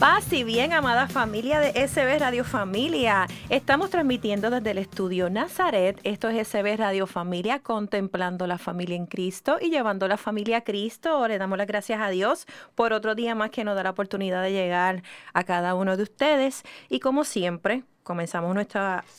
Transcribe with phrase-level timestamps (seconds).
[0.00, 3.26] Paz y bien, amada familia de SB Radio Familia.
[3.50, 6.00] Estamos transmitiendo desde el estudio Nazaret.
[6.04, 10.60] Esto es SB Radio Familia, contemplando la familia en Cristo y llevando la familia a
[10.62, 11.28] Cristo.
[11.28, 14.42] Le damos las gracias a Dios por otro día más que nos da la oportunidad
[14.42, 15.02] de llegar
[15.34, 16.62] a cada uno de ustedes.
[16.88, 18.56] Y como siempre, comenzamos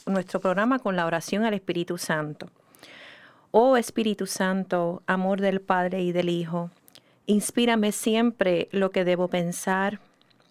[0.07, 2.47] nuestro programa con la oración al Espíritu Santo.
[3.51, 6.71] Oh Espíritu Santo, amor del Padre y del Hijo,
[7.27, 9.99] inspírame siempre lo que debo pensar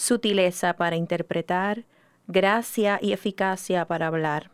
[0.00, 1.84] sutileza para interpretar,
[2.26, 4.50] gracia y eficacia para hablar.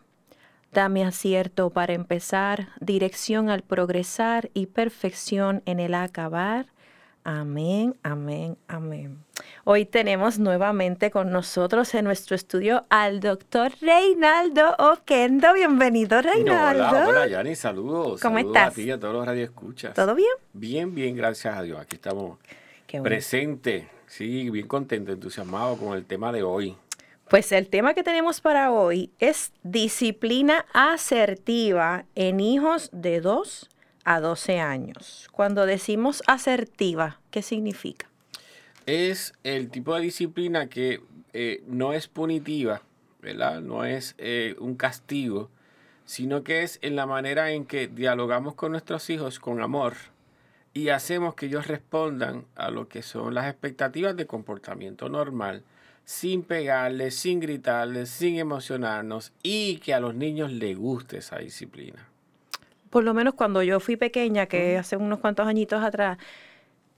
[0.72, 6.66] Dame acierto para empezar, dirección al progresar y perfección en el acabar.
[7.24, 9.18] Amén, amén, amén.
[9.64, 15.52] Hoy tenemos nuevamente con nosotros en nuestro estudio al doctor Reinaldo Oquendo.
[15.54, 16.84] Bienvenido, Reinaldo.
[16.88, 18.20] hola, hola, Yani, saludos.
[18.20, 18.72] ¿Cómo saludos estás?
[18.72, 19.94] a ti y a todos los radioescuchas.
[19.94, 20.30] ¿Todo bien?
[20.52, 21.80] Bien, bien, gracias a Dios.
[21.80, 22.38] Aquí estamos
[22.88, 23.02] bueno.
[23.04, 23.95] presentes.
[24.06, 26.76] Sí, bien contento, entusiasmado con el tema de hoy.
[27.28, 33.68] Pues el tema que tenemos para hoy es disciplina asertiva en hijos de 2
[34.04, 35.28] a 12 años.
[35.32, 38.08] Cuando decimos asertiva, ¿qué significa?
[38.86, 41.00] Es el tipo de disciplina que
[41.32, 42.82] eh, no es punitiva,
[43.20, 43.60] ¿verdad?
[43.60, 45.50] No es eh, un castigo,
[46.04, 49.94] sino que es en la manera en que dialogamos con nuestros hijos con amor
[50.76, 55.62] y hacemos que ellos respondan a lo que son las expectativas de comportamiento normal,
[56.04, 62.06] sin pegarles, sin gritarles, sin emocionarnos y que a los niños les guste esa disciplina.
[62.90, 66.18] Por lo menos cuando yo fui pequeña, que hace unos cuantos añitos atrás,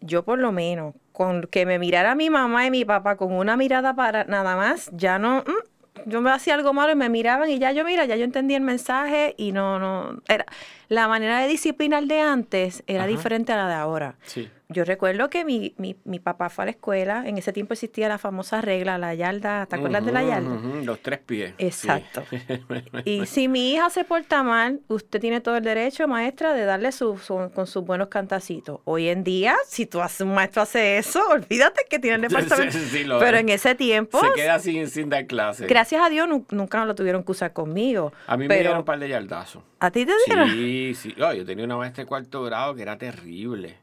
[0.01, 3.57] yo por lo menos, con que me mirara mi mamá y mi papá con una
[3.57, 5.68] mirada para nada más, ya no, mm,
[6.07, 8.55] yo me hacía algo malo y me miraban y ya yo, mira, ya yo entendí
[8.55, 10.47] el mensaje y no, no, era,
[10.89, 13.09] la manera de disciplinar de antes era Ajá.
[13.09, 14.17] diferente a la de ahora.
[14.25, 14.49] Sí.
[14.71, 18.07] Yo recuerdo que mi, mi, mi papá fue a la escuela, en ese tiempo existía
[18.07, 20.57] la famosa regla, la yarda, ¿te acuerdas de la yarda?
[20.85, 21.55] Los tres pies.
[21.59, 21.65] sí.
[21.89, 22.23] Exacto.
[23.07, 26.93] Y si mi hija se porta mal, usted tiene todo el derecho, maestra, de darle
[26.93, 28.81] su, su- con sus buenos cantacitos.
[28.85, 32.73] Hoy en día, si tú haces, un maestro hace eso, olvídate que tiene el departamento.
[32.77, 35.67] sí, sí, Pero en ese tiempo, Se queda sin, sin dar clase.
[35.67, 38.13] gracias a Dios, nu- nunca lo tuvieron que usar conmigo.
[38.27, 39.63] A mí me dieron un par de yardazos.
[39.81, 40.51] ¿A ti te dieron?
[40.51, 41.15] Sí, sí.
[41.23, 43.79] Oh, yo tenía una maestra de cuarto grado que era terrible.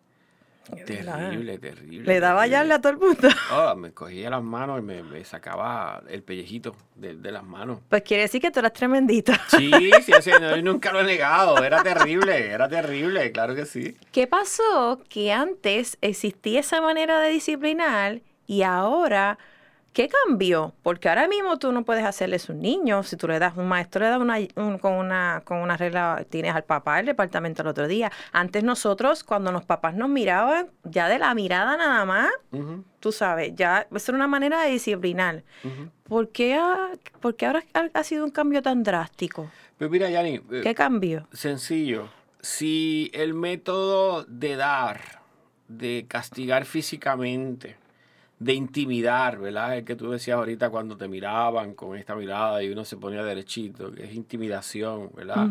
[0.85, 2.03] Terrible, terrible.
[2.13, 2.57] Le daba terrible.
[2.57, 3.27] yarle a todo el mundo.
[3.51, 7.79] Oh, me cogía las manos y me, me sacaba el pellejito de, de las manos.
[7.89, 9.31] Pues quiere decir que tú eras tremendito.
[9.49, 9.71] Sí,
[10.05, 11.63] sí, sí, no, yo nunca lo he negado.
[11.63, 13.95] Era terrible, era terrible, claro que sí.
[14.11, 15.01] ¿Qué pasó?
[15.07, 19.37] Que antes existía esa manera de disciplinar y ahora,
[19.95, 20.73] ¿qué cambió?
[20.83, 23.01] Porque ahora mismo tú no puedes hacerle eso a un niño.
[23.03, 26.25] Si tú le das un maestro, le das una, un- con, una, con una regla,
[26.29, 28.11] tienes al papá el departamento el otro día.
[28.33, 32.29] Antes nosotros, cuando los papás nos miraban, ya de la mirada nada más,
[32.99, 35.43] tú sabes, ya era una manera de disciplinar.
[36.03, 36.91] ¿Por qué, ha-
[37.21, 37.63] por qué ahora
[37.93, 39.49] ha, sido un cambio tan drástico?
[39.77, 41.27] Pues mira, Yani, eh, ¿Qué cambió?
[41.31, 42.09] sencillo.
[42.41, 44.99] Si el método de dar,
[45.69, 47.77] de castigar físicamente,
[48.39, 49.77] de intimidar, ¿verdad?
[49.77, 53.23] El que tú decías ahorita cuando te miraban con esta mirada y uno se ponía
[53.23, 55.47] derechito, que es intimidación, ¿verdad?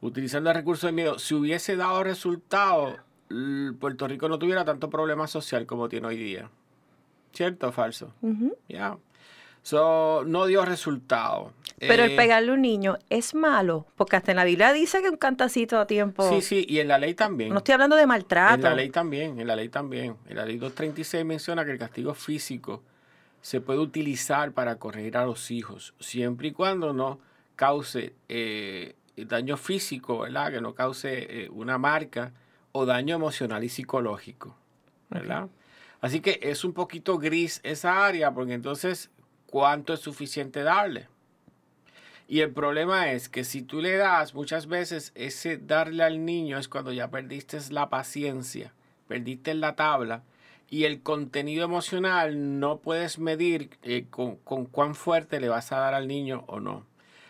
[0.00, 2.96] Utilizando el recurso de miedo, si hubiese dado resultado,
[3.80, 6.48] Puerto Rico no tuviera tanto problema social como tiene hoy día.
[7.32, 8.14] ¿Cierto o falso?
[8.68, 8.96] Ya.
[9.66, 11.52] So, no dio resultado.
[11.80, 15.02] Pero el Eh, pegarle a un niño es malo, porque hasta en la Biblia dice
[15.02, 16.22] que un cantacito a tiempo.
[16.28, 17.50] Sí, sí, y en la ley también.
[17.50, 18.62] No estoy hablando de En maltrato.
[18.62, 20.18] la ley también, en la ley también.
[20.28, 22.84] En la ley 236 menciona que el castigo físico
[23.40, 27.18] se puede utilizar para corregir a los hijos, siempre y cuando no
[27.56, 30.52] cause eh, daño físico, ¿verdad?
[30.52, 32.30] Que no cause eh, una marca
[32.70, 34.56] o daño emocional y psicológico,
[35.10, 35.48] ¿verdad?
[36.00, 39.10] Así que es un poquito gris esa área, porque entonces,
[39.50, 41.08] ¿cuánto es suficiente darle?
[42.28, 46.58] Y el problema es que si tú le das muchas veces ese darle al niño
[46.58, 48.72] es cuando ya perdiste la paciencia
[49.06, 50.22] perdiste la tabla
[50.68, 55.94] y el contenido emocional no puedes medir eh, con, cuán fuerte le vas a dar
[55.94, 56.84] al niño o no.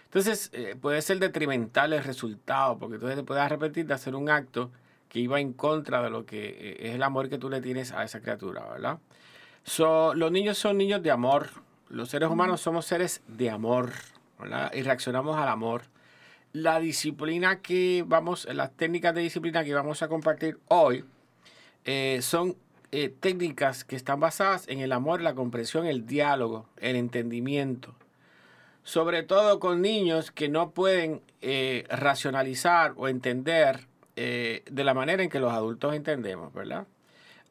[0.04, 4.30] Entonces eh, puede ser detrimental el resultado, porque entonces te puedes arrepentir de hacer un
[4.30, 4.70] acto
[5.10, 7.92] que iba en contra de lo que eh, es el amor que tú le tienes
[7.92, 8.98] a esa criatura, ¿verdad?
[9.64, 11.50] So, los niños son niños de amor.
[11.88, 13.92] Los seres humanos somos seres de amor,
[14.38, 14.72] ¿verdad?
[14.74, 15.82] Y reaccionamos al amor.
[16.52, 21.04] La disciplina que vamos, las técnicas de disciplina que vamos a compartir hoy
[22.20, 22.56] son
[22.92, 27.94] eh, técnicas que están basadas en el amor, la comprensión, el diálogo, el entendimiento.
[28.84, 35.22] Sobre todo con niños que no pueden eh, racionalizar o entender eh, de la manera
[35.22, 36.86] en que los adultos entendemos, ¿verdad?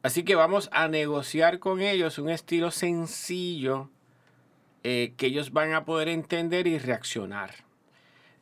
[0.02, 3.90] Así que vamos a negociar con ellos un estilo sencillo
[5.16, 7.66] que ellos van a poder entender y reaccionar.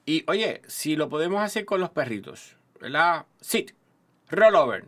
[0.06, 3.24] Y oye, si lo podemos hacer con los perritos, ¿verdad?
[3.40, 3.72] Sit,
[4.28, 4.84] roll over,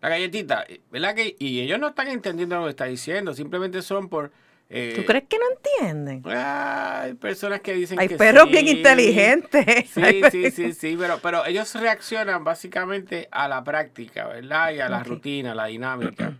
[0.00, 1.14] la galletita, ¿verdad?
[1.14, 4.32] Que, y ellos no están entendiendo lo que está diciendo, simplemente son por...
[4.68, 6.22] Eh, ¿Tú crees que no entienden?
[6.26, 9.90] Hay personas que dicen hay que perros bien inteligentes.
[9.94, 14.72] Sí, sí, sí, sí, pero, pero ellos reaccionan básicamente a la práctica, ¿verdad?
[14.72, 16.34] Y a la rutina, a la dinámica.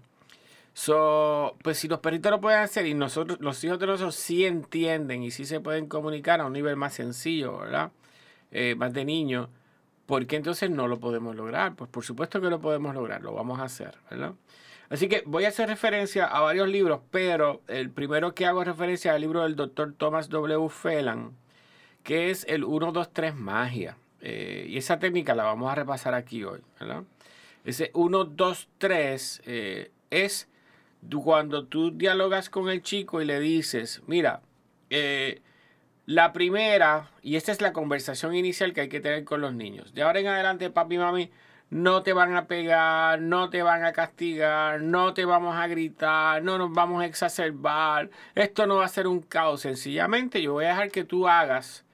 [0.78, 4.44] So, pues si los perritos lo pueden hacer y nosotros, los hijos de nosotros sí
[4.44, 7.92] entienden y sí se pueden comunicar a un nivel más sencillo, ¿verdad?
[8.50, 9.48] Eh, más de niño,
[10.04, 11.76] ¿Por qué entonces no lo podemos lograr?
[11.76, 14.34] Pues por supuesto que lo podemos lograr, lo vamos a hacer, ¿verdad?
[14.90, 19.14] Así que voy a hacer referencia a varios libros, pero el primero que hago referencia
[19.14, 20.68] al libro del doctor Thomas W.
[20.68, 21.32] Phelan,
[22.02, 23.96] que es el 1, 2, 3 magia.
[24.20, 27.02] Eh, y esa técnica la vamos a repasar aquí hoy, ¿verdad?
[27.64, 29.42] Ese 1, 2, 3
[30.10, 30.48] es
[31.22, 34.42] cuando tú dialogas con el chico y le dices, mira,
[34.90, 35.42] eh,
[36.06, 39.94] la primera, y esta es la conversación inicial que hay que tener con los niños.
[39.94, 41.30] De ahora en adelante, papi y mami
[41.70, 46.42] no te van a pegar, no te van a castigar, no te vamos a gritar,
[46.42, 48.10] no nos vamos a exacerbar.
[48.34, 49.62] Esto no va a ser un caos.
[49.62, 51.85] Sencillamente yo voy a dejar que tú hagas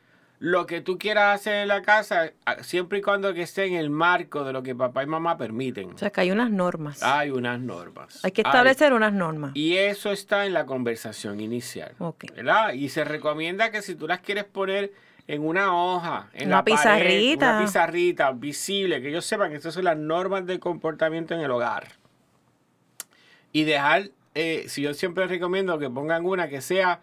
[0.42, 3.90] lo que tú quieras hacer en la casa, siempre y cuando que esté en el
[3.90, 5.94] marco de lo que papá y mamá permiten.
[5.94, 7.00] O sea, que hay unas normas.
[7.00, 8.24] Hay unas normas.
[8.24, 9.52] Hay que establecer unas normas.
[9.54, 11.94] Y eso está en la conversación inicial.
[12.34, 12.72] ¿verdad?
[12.72, 14.92] Y se recomienda que si tú las quieres poner
[15.28, 17.58] en una hoja, en una la pizarrita.
[17.58, 21.52] una pizarrita visible, que ellos sepan que estas son las normas de comportamiento en el
[21.52, 21.86] hogar.
[23.52, 27.00] Y dejar, eh, si yo siempre recomiendo que pongan una que sea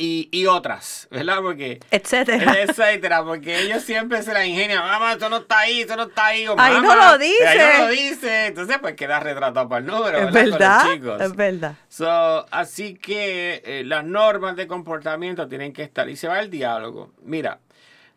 [0.00, 1.38] y, y, otras, ¿verdad?
[1.42, 1.80] Porque.
[1.90, 2.54] Etcétera.
[2.62, 4.78] Etcétera, porque ellos siempre se la ingenian.
[4.78, 6.46] Mamá, esto no está ahí, esto no está ahí.
[6.46, 7.48] O, ahí no lo dice.
[7.48, 8.46] Ahí no lo dice.
[8.46, 10.84] Entonces, pues queda retratado para el número, es ¿verdad?
[10.86, 11.20] verdad.
[11.20, 11.74] Es verdad.
[11.88, 16.08] So, así que eh, las normas de comportamiento tienen que estar.
[16.08, 17.10] Y se va el diálogo.
[17.24, 17.58] Mira,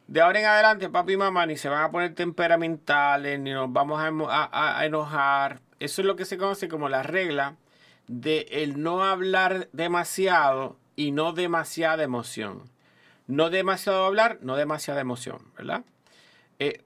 [0.05, 3.73] de ahora en adelante, papi y mamá ni se van a poner temperamentales, ni nos
[3.73, 5.61] vamos a, a enojar.
[5.79, 7.55] Eso es lo que se conoce como la regla
[8.07, 12.69] de el no hablar demasiado y no demasiada emoción.
[13.27, 15.83] No demasiado hablar, no demasiada emoción, ¿verdad?
[16.59, 16.81] Eh,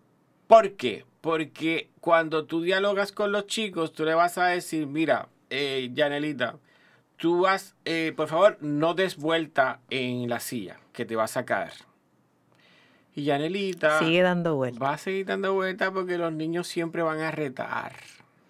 [0.47, 1.05] ¿Por qué?
[1.21, 6.57] Porque cuando tú dialogas con los chicos, tú le vas a decir, mira, eh, Janelita,
[7.17, 11.45] tú vas, eh, por favor, no des vuelta en la silla, que te vas a
[11.45, 11.73] caer.
[13.15, 13.99] Y Janelita...
[13.99, 14.79] Sigue dando vuelta.
[14.79, 17.93] Va a seguir dando vuelta porque los niños siempre van a retar.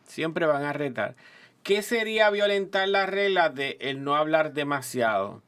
[0.06, 1.16] Siempre van a retar.
[1.64, 5.42] ¿Qué sería violentar las reglas de el no hablar demasiado?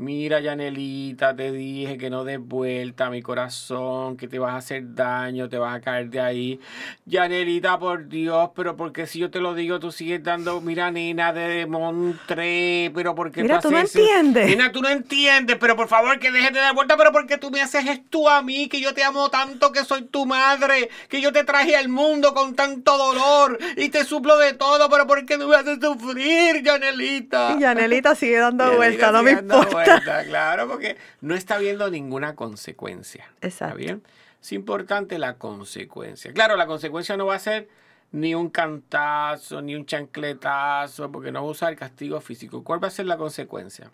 [0.00, 4.56] Mira, Yanelita, te dije que no des vuelta a mi corazón, que te vas a
[4.56, 6.60] hacer daño, te vas a caer de ahí.
[7.04, 11.34] Yanelita, por Dios, pero porque si yo te lo digo, tú sigues dando, mira, nena
[11.34, 14.48] de Montré, pero porque mira, tú, no entiendes.
[14.48, 17.50] Nena, tú no entiendes, pero por favor que dejes de dar vuelta, pero porque tú
[17.50, 21.20] me haces esto a mí, que yo te amo tanto, que soy tu madre, que
[21.20, 25.36] yo te traje al mundo con tanto dolor y te suplo de todo, pero porque
[25.36, 27.58] tú me haces sufrir, Yanelita.
[27.58, 29.89] Yanelita sigue dando vuelta, no me importa
[30.26, 33.30] claro, porque no está viendo ninguna consecuencia.
[33.40, 33.76] Exacto.
[33.76, 34.02] bien?
[34.40, 36.32] Es importante la consecuencia.
[36.32, 37.68] Claro, la consecuencia no va a ser
[38.12, 42.64] ni un cantazo, ni un chancletazo, porque no va a usar el castigo físico.
[42.64, 43.90] ¿Cuál va a ser la consecuencia?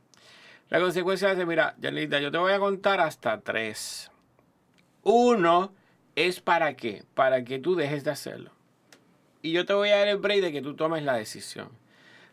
[0.69, 4.11] La consecuencia es, mira, Janita, yo te voy a contar hasta tres.
[5.03, 5.73] Uno
[6.17, 7.05] es para qué?
[7.15, 8.51] Para que tú dejes de hacerlo.
[9.43, 11.69] Y yo te voy a dar el break de que tú tomes la decisión.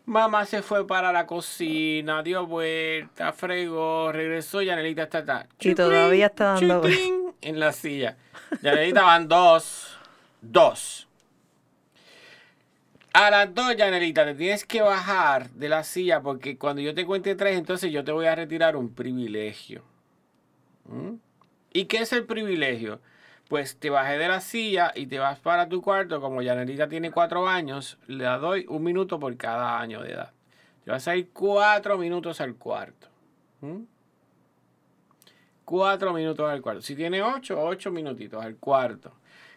[0.06, 6.26] Mamá se fue para la cocina, dio vuelta, fregó, regresó, Yanelita está, está y todavía
[6.26, 6.82] está dando
[7.40, 8.16] en la silla.
[8.60, 9.96] Yanelita van dos,
[10.42, 11.08] dos.
[13.14, 17.06] A las dos, Yanelita, te tienes que bajar de la silla porque cuando yo te
[17.06, 19.84] cuente tres, entonces yo te voy a retirar un privilegio.
[20.86, 21.14] ¿Mm?
[21.72, 23.00] ¿Y qué es el privilegio?
[23.48, 26.20] Pues te bajé de la silla y te vas para tu cuarto.
[26.20, 30.32] Como Yanelita tiene cuatro años, le doy un minuto por cada año de edad.
[30.84, 33.08] Te vas a ir cuatro minutos al cuarto.
[33.60, 33.82] ¿Mm?
[35.64, 36.82] Cuatro minutos al cuarto.
[36.82, 39.12] Si tiene ocho, ocho minutitos al cuarto.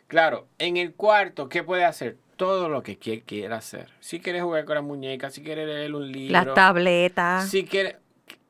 [0.07, 2.17] Claro, en el cuarto, ¿qué puede hacer?
[2.37, 3.89] Todo lo que quiera hacer.
[3.99, 6.31] Si quiere jugar con la muñeca, si quiere leer un libro.
[6.31, 7.49] Las tabletas.
[7.49, 7.97] Si quiere.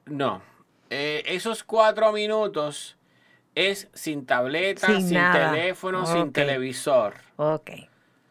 [0.06, 0.42] No.
[0.90, 2.97] Eh, esos cuatro minutos
[3.58, 7.16] es sin tableta, sin, teléfono, sin televisor.
[7.38, 7.72] Ok.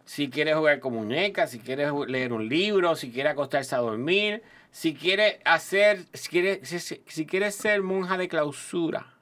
[0.05, 4.43] Si quiere jugar con muñeca, si quiere leer un libro, si quiere acostarse a dormir,
[4.71, 9.15] si quiere hacer, si quiere, si, ser monja de clausura,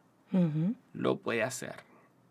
[0.92, 1.76] lo puede hacer.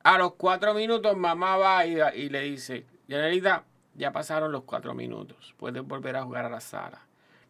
[0.04, 3.64] A los cuatro minutos, mamá va y, y le dice, Yanelita,
[3.96, 5.56] ya pasaron los cuatro minutos.
[5.58, 7.02] Puedes volver a jugar a la sala.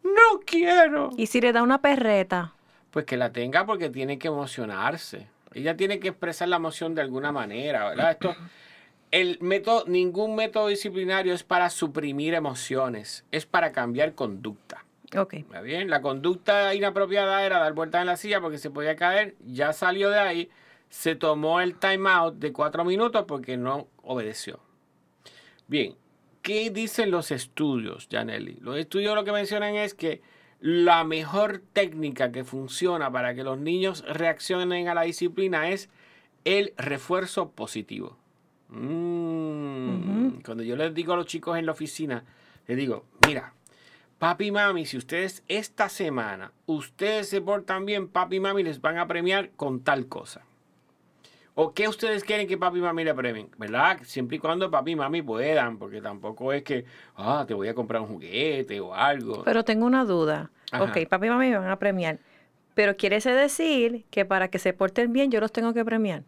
[0.02, 1.10] No quiero.
[1.16, 2.54] ¿Y si le da una perreta?
[2.90, 5.33] Pues que la tenga porque tiene que emocionarse.
[5.54, 8.10] Ella tiene que expresar la emoción de alguna manera, ¿verdad?
[8.10, 8.34] Esto,
[9.10, 14.84] el método, ningún método disciplinario es para suprimir emociones, es para cambiar conducta.
[15.16, 15.34] Ok.
[15.34, 15.90] ¿Está bien?
[15.90, 20.10] La conducta inapropiada era dar vueltas en la silla porque se podía caer, ya salió
[20.10, 20.50] de ahí
[20.94, 24.60] se tomó el timeout de cuatro minutos porque no obedeció.
[25.66, 25.96] Bien,
[26.40, 28.58] ¿qué dicen los estudios, Janelli?
[28.60, 30.22] Los estudios lo que mencionan es que
[30.64, 35.90] la mejor técnica que funciona para que los niños reaccionen a la disciplina es
[36.46, 38.16] el refuerzo positivo.
[38.70, 42.24] Mm, cuando yo les digo a los chicos en la oficina,
[42.66, 43.52] les digo, mira,
[44.18, 48.80] papi y mami, si ustedes esta semana, ustedes se portan bien, papi y mami les
[48.80, 50.46] van a premiar con tal cosa.
[51.56, 53.48] ¿O qué ustedes quieren que papi y mami le premien?
[53.58, 53.98] ¿Verdad?
[54.02, 56.84] Siempre y cuando papi y mami puedan, porque tampoco es que,
[57.16, 59.44] ah, te voy a comprar un juguete o algo.
[59.44, 60.50] Pero tengo una duda.
[60.72, 62.18] Ok, papi y mami me van a premiar.
[62.74, 66.24] Pero quiere decir que para que se porten bien yo los tengo que premiar.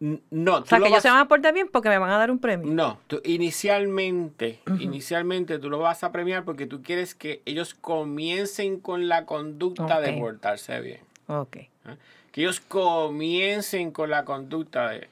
[0.00, 2.30] No, o sea, que ellos se van a portar bien porque me van a dar
[2.30, 2.72] un premio.
[2.72, 9.08] No, inicialmente, inicialmente tú lo vas a premiar porque tú quieres que ellos comiencen con
[9.08, 11.00] la conducta de portarse bien.
[11.26, 11.58] Ok.
[11.84, 11.96] ¿Ah?
[12.32, 15.08] Que ellos comiencen con la conducta de...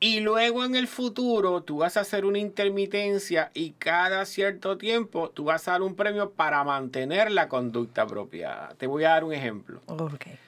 [0.00, 5.30] Y luego en el futuro tú vas a hacer una intermitencia y cada cierto tiempo
[5.30, 8.74] tú vas a dar un premio para mantener la conducta apropiada.
[8.78, 9.82] Te voy a dar un ejemplo.
[9.86, 10.38] Okay.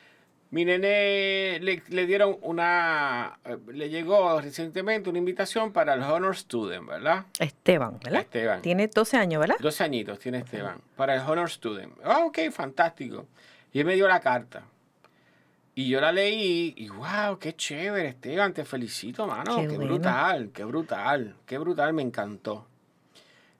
[0.52, 6.88] Mi nene le, dieron una, eh, le llegó recientemente una invitación para el Honor Student,
[6.88, 7.26] ¿verdad?
[7.38, 8.22] Esteban, ¿verdad?
[8.22, 8.60] Esteban.
[8.60, 9.56] Tiene 12 años, ¿verdad?
[9.60, 11.92] 12 añitos tiene Esteban, para el Honor Student.
[12.02, 13.26] Ah, ok, fantástico.
[13.72, 14.64] Y él me dio la carta.
[15.74, 19.56] Y yo la leí y wow, qué chévere, Esteban, te felicito, mano.
[19.56, 22.66] Qué, brutal, qué brutal, qué brutal, me encantó.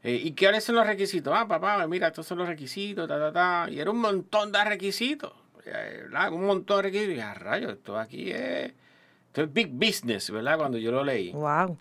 [0.03, 1.33] Eh, ¿Y qué son los requisitos?
[1.37, 3.71] Ah, papá, mira, estos son los requisitos, ta, ta, ta.
[3.71, 5.33] Y era un montón de requisitos.
[5.65, 7.17] Eh, un montón de requisitos.
[7.17, 8.73] Y a rayos, esto aquí es.
[9.29, 10.59] Esto es big business, ¿verdad?
[10.59, 11.31] Cuando yo lo leí.
[11.31, 11.79] Wow.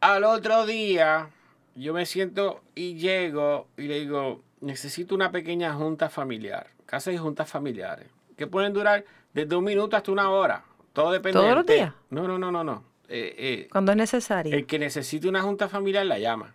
[0.00, 1.28] Al otro día,
[1.74, 6.68] yo me siento y llego y le digo, necesito una pequeña junta familiar.
[6.86, 8.06] Casa y juntas familiares.
[8.36, 10.64] Que pueden durar desde un minuto hasta una hora.
[10.92, 11.38] Todo depende.
[11.38, 11.92] ¿Todos los días?
[12.10, 12.84] No, no, no, no, no.
[13.08, 14.54] Eh, eh, Cuando es necesario.
[14.54, 16.54] El que necesite una junta familiar la llama.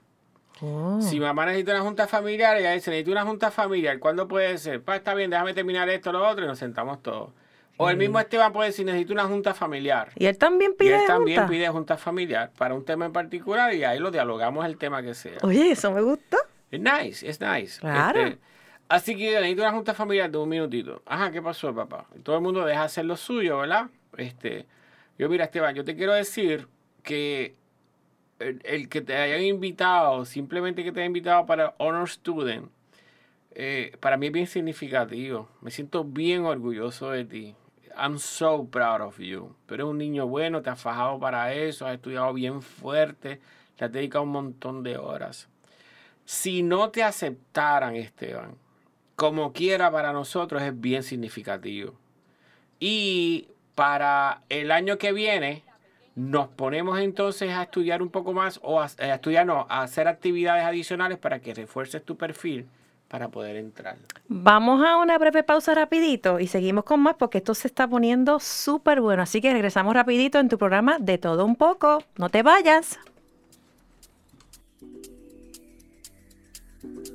[0.61, 1.01] Oh.
[1.01, 3.99] Si mamá necesita una junta familiar, ella dice, necesito una junta familiar.
[3.99, 4.81] ¿Cuándo puede ser?
[4.81, 7.31] Pues está bien, déjame terminar esto, lo otro y nos sentamos todos.
[7.77, 10.11] O el mismo Esteban puede decir, necesito una junta familiar.
[10.15, 13.73] Y él también pide y él también pide junta familiar para un tema en particular
[13.73, 15.37] y ahí lo dialogamos el tema que sea.
[15.41, 16.37] Oye, eso me gusta.
[16.69, 17.79] Es nice, es nice.
[17.79, 18.19] Claro.
[18.21, 18.39] Este,
[18.93, 21.01] Así que necesito una junta familiar de un minutito.
[21.07, 22.05] Ajá, ¿qué pasó, papá?
[22.21, 23.89] Todo el mundo deja hacer lo suyo, ¿verdad?
[24.15, 24.67] Este,
[25.17, 26.67] yo, mira, Esteban, yo te quiero decir
[27.01, 27.55] que
[28.37, 32.69] el, que te hayan invitado, simplemente que te haya invitado para Honor Student,
[33.55, 35.49] eh, para mí es bien significativo.
[35.61, 37.55] Me siento bien orgulloso de ti.
[37.97, 39.55] I'm so proud of you.
[39.65, 43.41] Tú eres un niño bueno, te has fajado para eso, has estudiado bien fuerte,
[43.75, 45.49] te has dedicado un montón de horas.
[46.25, 48.55] Si no te aceptaran, Esteban,
[49.23, 51.93] como quiera para nosotros es bien significativo.
[52.77, 55.63] Y para el año que viene
[56.13, 60.65] nos ponemos entonces a estudiar un poco más o a, estudiar, no, a hacer actividades
[60.65, 62.67] adicionales para que refuerces tu perfil
[63.07, 63.95] para poder entrar.
[64.27, 68.41] Vamos a una breve pausa rapidito y seguimos con más porque esto se está poniendo
[68.41, 69.23] súper bueno.
[69.23, 72.03] Así que regresamos rapidito en tu programa de todo un poco.
[72.17, 72.99] No te vayas.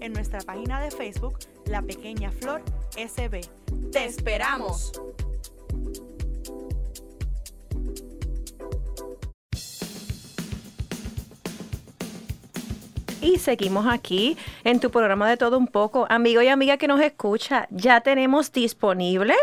[0.00, 2.62] en nuestra página de Facebook La Pequeña Flor
[2.96, 3.40] SB.
[3.90, 4.92] ¡Te esperamos!
[13.20, 16.06] Y seguimos aquí en tu programa de todo un poco.
[16.10, 19.36] Amigo y amiga que nos escucha, ya tenemos disponible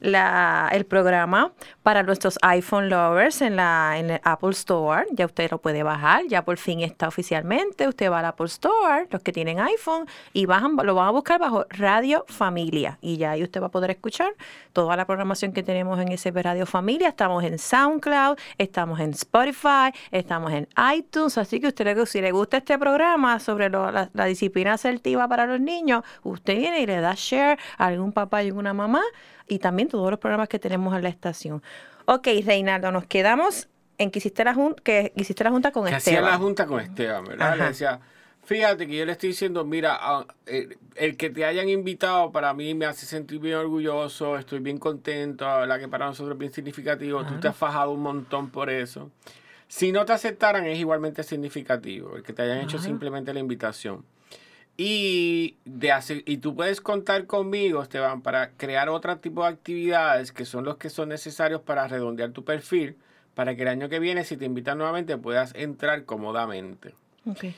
[0.00, 1.52] la, el programa
[1.82, 5.06] para nuestros iPhone lovers en, la, en el Apple Store.
[5.12, 7.86] Ya usted lo puede bajar, ya por fin está oficialmente.
[7.86, 11.38] Usted va al Apple Store, los que tienen iPhone, y bajan, lo van a buscar
[11.38, 12.98] bajo Radio Familia.
[13.00, 14.32] Y ya ahí usted va a poder escuchar
[14.72, 17.08] toda la programación que tenemos en ese Radio Familia.
[17.08, 21.36] Estamos en SoundCloud, estamos en Spotify, estamos en iTunes.
[21.38, 25.60] Así que usted, si le gusta este programa sobre la, la disciplina asertiva para los
[25.60, 29.02] niños, usted viene y le da share a algún papá y alguna mamá
[29.50, 31.62] y también todos los programas que tenemos en la estación.
[32.06, 35.94] Ok, Reinaldo, nos quedamos en que hiciste la, junta, que hiciste la junta con que
[35.94, 36.24] Esteban.
[36.24, 37.58] Hacía la junta con Esteban, ¿verdad?
[37.58, 38.00] Le decía,
[38.44, 42.54] fíjate que yo le estoy diciendo, mira, ah, el, el, que te hayan invitado para
[42.54, 46.38] mí me hace sentir bien orgulloso, estoy bien contento, la verdad que para nosotros es
[46.38, 47.34] bien significativo, claro.
[47.34, 49.10] tú te has fajado un montón por eso.
[49.66, 52.64] Si no te aceptaran es igualmente significativo, el que te hayan Ajá.
[52.64, 54.04] hecho simplemente la invitación.
[54.82, 60.32] Y, de hacer, y tú puedes contar conmigo, Esteban, para crear otro tipo de actividades
[60.32, 62.96] que son los que son necesarios para redondear tu perfil,
[63.34, 66.94] para que el año que viene, si te invitan nuevamente, puedas entrar cómodamente.
[67.26, 67.54] Okay.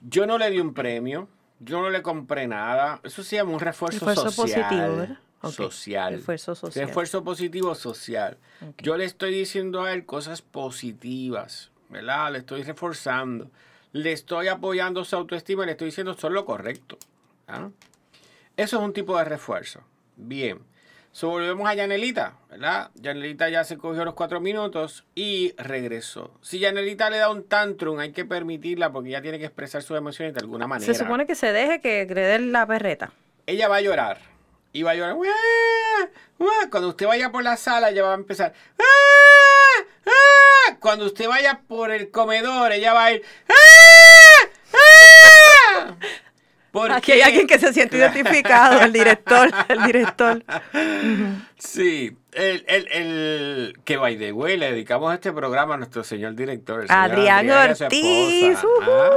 [0.00, 1.28] Yo no le di un premio,
[1.60, 2.98] yo no le compré nada.
[3.04, 4.62] Eso se llama un refuerzo, refuerzo social.
[4.64, 5.18] positivo, ¿verdad?
[5.42, 5.52] Okay.
[5.52, 6.14] Social.
[6.14, 6.86] Refuerzo social.
[6.88, 8.38] Refuerzo positivo social.
[8.56, 8.84] Okay.
[8.84, 12.32] Yo le estoy diciendo a él cosas positivas, ¿verdad?
[12.32, 13.52] Le estoy reforzando
[13.96, 16.98] le estoy apoyando su autoestima y le estoy diciendo son lo correcto.
[17.48, 17.70] ¿ah?
[18.56, 19.80] Eso es un tipo de refuerzo.
[20.16, 20.60] Bien.
[21.12, 22.90] So, volvemos a Yanelita, ¿verdad?
[22.96, 26.34] Yanelita ya se cogió los cuatro minutos y regresó.
[26.42, 29.96] Si Yanelita le da un tantrum, hay que permitirla porque ella tiene que expresar sus
[29.96, 30.92] emociones de alguna manera.
[30.92, 33.12] Se supone que se deje que le dé la perreta.
[33.46, 34.18] Ella va a llorar.
[34.74, 35.16] Y va a llorar.
[36.70, 38.52] Cuando usted vaya por la sala, ella va a empezar.
[40.80, 43.22] Cuando usted vaya por el comedor, ella va a ir.
[46.70, 50.44] Porque, Aquí hay alguien que se siente identificado, el director, el director.
[51.56, 56.34] Sí, el, el, el que by the way, le dedicamos este programa a nuestro señor
[56.34, 58.62] director, el señor Adrián, Adrián Ortiz.
[58.62, 59.10] Uh -huh.
[59.10, 59.16] ¿ah?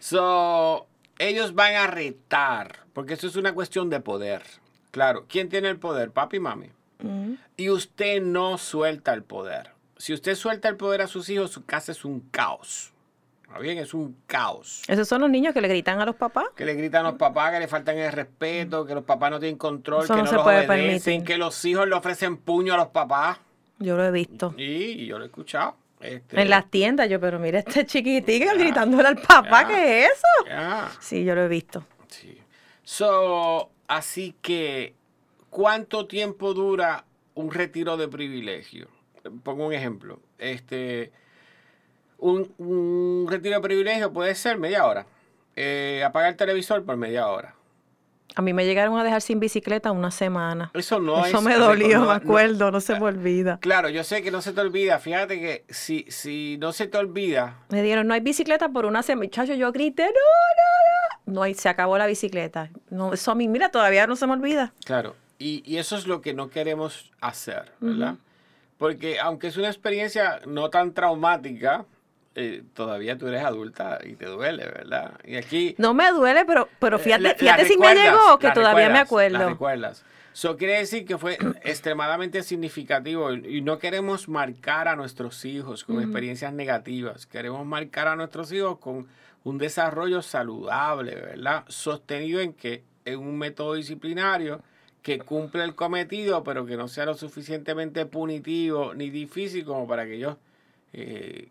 [0.00, 0.86] So,
[1.18, 4.42] ellos van a retar, porque eso es una cuestión de poder.
[4.90, 6.12] Claro, ¿quién tiene el poder?
[6.12, 6.70] Papi y mami.
[7.02, 7.38] Uh -huh.
[7.58, 9.73] Y usted no suelta el poder.
[9.96, 12.92] Si usted suelta el poder a sus hijos, su casa es un caos.
[13.60, 14.82] Bien, es un caos.
[14.88, 16.46] Esos son los niños que le gritan a los papás.
[16.56, 19.38] Que le gritan a los papás, que le faltan el respeto, que los papás no
[19.38, 21.24] tienen control, Eso que no, no se los puede obedecen, permitir.
[21.24, 23.38] que los hijos le ofrecen puño a los papás.
[23.78, 24.54] Yo lo he visto.
[24.56, 24.64] Y,
[25.02, 25.76] y yo lo he escuchado.
[26.00, 30.04] Este, en las tiendas, yo, pero mira este chiquitico yeah, gritándole al papá, yeah, ¿qué
[30.04, 30.46] es eso?
[30.46, 30.90] Yeah.
[31.00, 31.86] Sí, yo lo he visto.
[32.08, 32.36] Sí.
[32.82, 34.94] So, así que,
[35.48, 37.04] ¿cuánto tiempo dura
[37.34, 38.88] un retiro de privilegio?
[39.42, 40.20] Pongo un ejemplo.
[40.38, 41.12] Este
[42.18, 45.06] un, un, retiro de privilegio puede ser media hora.
[45.56, 47.54] Eh, apagar el televisor por media hora.
[48.36, 50.72] A mí me llegaron a dejar sin bicicleta una semana.
[50.74, 53.58] Eso no Eso es, me dolió, no, me acuerdo, no, no, se me olvida.
[53.60, 54.98] Claro, yo sé que no se te olvida.
[54.98, 57.58] Fíjate que si, si no se te olvida.
[57.68, 59.26] Me dijeron, no hay bicicleta por una semana.
[59.26, 61.40] Muchacho, yo grité, no, no, no.
[61.40, 62.70] No, y se acabó la bicicleta.
[62.90, 64.72] No, eso a mí, mira, todavía no se me olvida.
[64.84, 68.14] Claro, y, y eso es lo que no queremos hacer, ¿verdad?
[68.14, 68.23] Uh -huh.
[68.84, 71.86] Porque aunque es una experiencia no tan traumática,
[72.34, 75.12] eh, todavía tú eres adulta y te duele, ¿verdad?
[75.24, 75.74] Y aquí...
[75.78, 79.38] No me duele, pero, pero fíjate, la, fíjate si me llegó, que todavía me acuerdo.
[79.38, 80.04] La recuerdas.
[80.34, 85.96] Eso quiere decir que fue extremadamente significativo y no queremos marcar a nuestros hijos con
[85.96, 86.02] -huh.
[86.02, 89.08] experiencias negativas, queremos marcar a nuestros hijos con
[89.44, 91.64] un desarrollo saludable, ¿verdad?
[91.68, 94.60] Sostenido en que en un método disciplinario
[95.04, 100.06] que cumple el cometido, pero que no sea lo suficientemente punitivo ni difícil como para
[100.06, 100.38] que ellos
[100.94, 101.50] eh,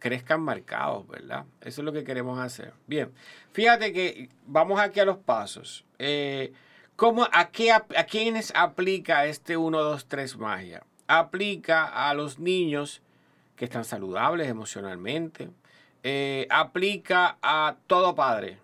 [0.00, 1.44] crezcan marcados, ¿verdad?
[1.60, 2.72] Eso es lo que queremos hacer.
[2.88, 3.12] Bien,
[3.52, 5.84] fíjate que vamos aquí a los pasos.
[6.00, 6.52] Eh,
[6.96, 10.82] ¿cómo, a, qué, ¿A quiénes aplica este 1, 2, 3 magia?
[11.06, 13.00] Aplica a los niños
[13.54, 15.50] que están saludables emocionalmente.
[16.02, 18.58] Eh, aplica a todo padre.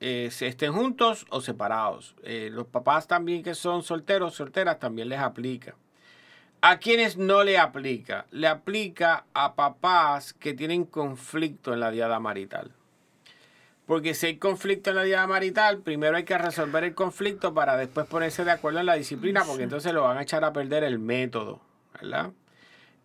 [0.00, 2.14] Eh, se estén juntos o separados.
[2.22, 5.74] Eh, los papás también que son solteros, solteras, también les aplica.
[6.60, 12.18] A quienes no le aplica, le aplica a papás que tienen conflicto en la diada
[12.18, 12.72] marital.
[13.86, 17.76] Porque si hay conflicto en la diada marital, primero hay que resolver el conflicto para
[17.76, 20.82] después ponerse de acuerdo en la disciplina, porque entonces lo van a echar a perder
[20.82, 21.60] el método,
[21.94, 22.32] ¿verdad?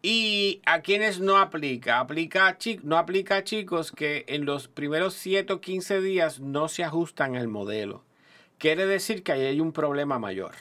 [0.01, 5.53] Y a quienes no aplica, aplica no aplica a chicos que en los primeros 7
[5.53, 8.03] o 15 días no se ajustan al modelo.
[8.57, 10.55] Quiere decir que ahí hay un problema mayor.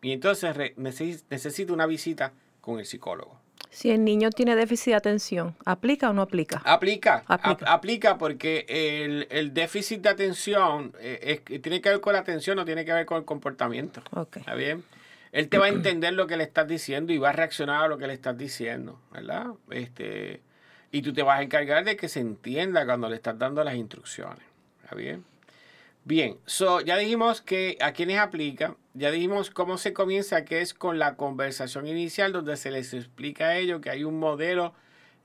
[0.00, 3.40] Y entonces necesita una visita con el psicólogo.
[3.70, 6.62] Si el niño tiene déficit de atención, ¿aplica o no aplica?
[6.64, 8.66] Aplica, aplica, porque
[9.30, 13.04] el, déficit de atención eh, tiene que ver con la atención, no tiene que ver
[13.04, 14.00] con el comportamiento.
[14.36, 14.84] ¿Está bien?
[15.34, 17.88] Él te va a entender lo que le estás diciendo y va a reaccionar a
[17.88, 19.46] lo que le estás diciendo, ¿verdad?
[19.68, 20.42] Este,
[20.92, 23.74] y tú te vas a encargar de que se entienda cuando le estás dando las
[23.74, 24.44] instrucciones.
[24.84, 25.24] ¿Está bien?
[26.04, 30.72] Bien, so, ya dijimos que a quienes aplica, ya dijimos cómo se comienza, que es
[30.72, 34.72] con la conversación inicial donde se les explica a ellos que hay un modelo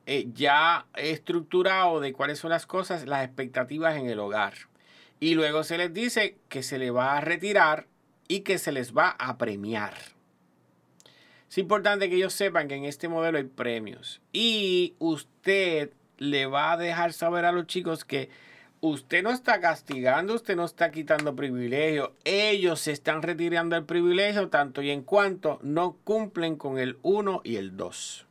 [0.07, 4.55] eh, ya estructurado de cuáles son las cosas, las expectativas en el hogar.
[5.19, 7.85] Y luego se les dice que se le va a retirar
[8.29, 9.95] y que se les va a premiar.
[11.49, 16.71] Es importante que ellos sepan que en este modelo hay premios y usted le va
[16.71, 18.29] a dejar saber a los chicos que
[18.81, 22.13] usted no está castigando, usted no está quitando privilegio.
[22.23, 27.41] Ellos se están retirando el privilegio tanto y en cuanto no cumplen con el 1
[27.43, 28.27] y el 2.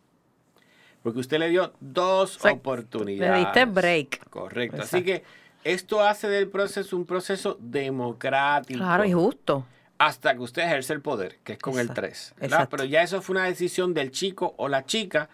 [1.03, 3.33] Porque usted le dio dos oportunidades.
[3.33, 4.29] Le diste break.
[4.31, 4.83] Correcto.
[4.83, 5.25] Así que
[5.65, 8.79] esto hace del proceso un proceso democrático.
[8.79, 9.67] Claro y justo
[9.99, 12.35] hasta que usted ejerce el poder, que es con el 3.
[12.71, 15.29] Pero ya eso fue una decisión del chico o la chica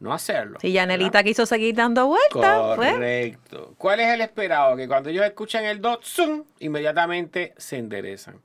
[0.00, 0.58] no hacerlo.
[0.60, 2.76] Si Yanelita quiso seguir dando vueltas.
[2.76, 2.92] Pues.
[2.92, 3.74] Correcto.
[3.78, 4.76] ¿Cuál es el esperado?
[4.76, 6.44] Que cuando ellos escuchan el 2, ¡zum!
[6.60, 8.40] inmediatamente se enderezan.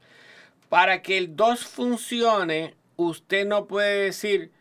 [0.69, 4.51] Para que el 2 funcione, usted no puede decir,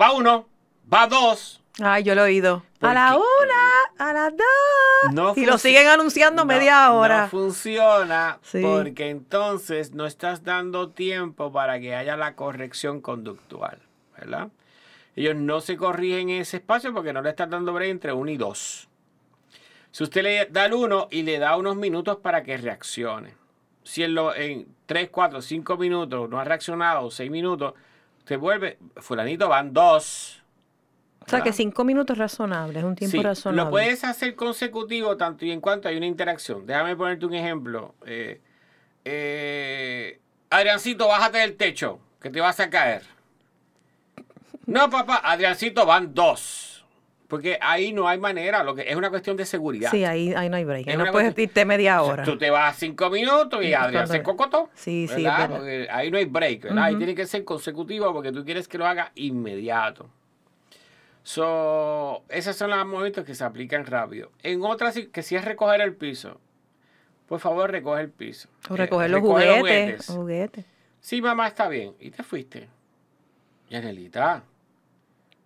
[0.00, 0.48] va uno,
[0.92, 1.62] va dos.
[1.82, 2.62] Ay, yo lo he oído.
[2.80, 3.53] A la una,
[3.98, 5.36] a las dos.
[5.36, 7.22] y lo siguen anunciando media hora.
[7.22, 13.78] No funciona porque entonces no estás dando tiempo para que haya la corrección conductual,
[14.18, 14.48] ¿verdad?
[15.16, 18.30] Ellos no se corrigen en ese espacio porque no le estás dando break entre uno
[18.30, 18.88] y dos.
[19.90, 23.34] Si usted le da el uno y le da unos minutos para que reaccione.
[23.84, 27.74] Si en, lo, en 3, 4, 5 minutos no ha reaccionado, 6 minutos,
[28.18, 30.43] usted vuelve, fulanito van dos
[31.26, 33.64] o sea, que cinco minutos es razonable, es un tiempo razonable.
[33.64, 36.66] Lo puedes hacer consecutivo tanto y en cuanto hay una interacción.
[36.66, 37.94] Déjame ponerte un ejemplo.
[38.04, 38.40] Eh,
[39.04, 40.18] eh,
[40.50, 43.02] Adriancito, bájate del techo, que te vas a caer.
[44.66, 46.84] No, papá, Adriancito van dos.
[47.26, 49.90] Porque ahí no hay manera, lo que es una cuestión de seguridad.
[49.90, 50.86] Sí, ahí, ahí no hay break.
[50.94, 52.22] no puedes irte media hora.
[52.22, 54.70] tú te vas cinco minutos y Adrián se cocotó.
[54.74, 55.26] Sí, sí.
[55.26, 56.84] ahí no hay break, ¿verdad?
[56.84, 60.08] Ahí tiene que ser consecutivo porque tú quieres que lo haga inmediato.
[61.24, 64.30] So, esos son los momentos que se aplican rápido.
[64.42, 66.38] En otras, que si es recoger el piso,
[67.26, 68.50] por favor, recoge el piso.
[68.68, 70.66] O recoger los, juguetes, juguetes.
[71.00, 71.94] Sí, mamá, está bien.
[71.98, 72.68] ¿Y te fuiste?
[73.70, 74.44] Yanelita,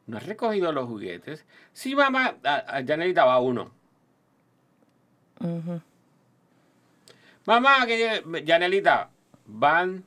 [0.06, 1.46] ¿no has recogido los juguetes?
[1.72, 2.34] Sí, mamá,
[2.84, 3.70] Yanelita va uno.
[7.46, 9.10] Mamá, que Yanelita,
[9.46, 10.04] van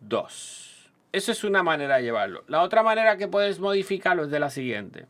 [0.00, 0.69] dos.
[1.12, 2.44] Eso es una manera de llevarlo.
[2.46, 5.06] La otra manera que puedes modificarlo es de la siguiente.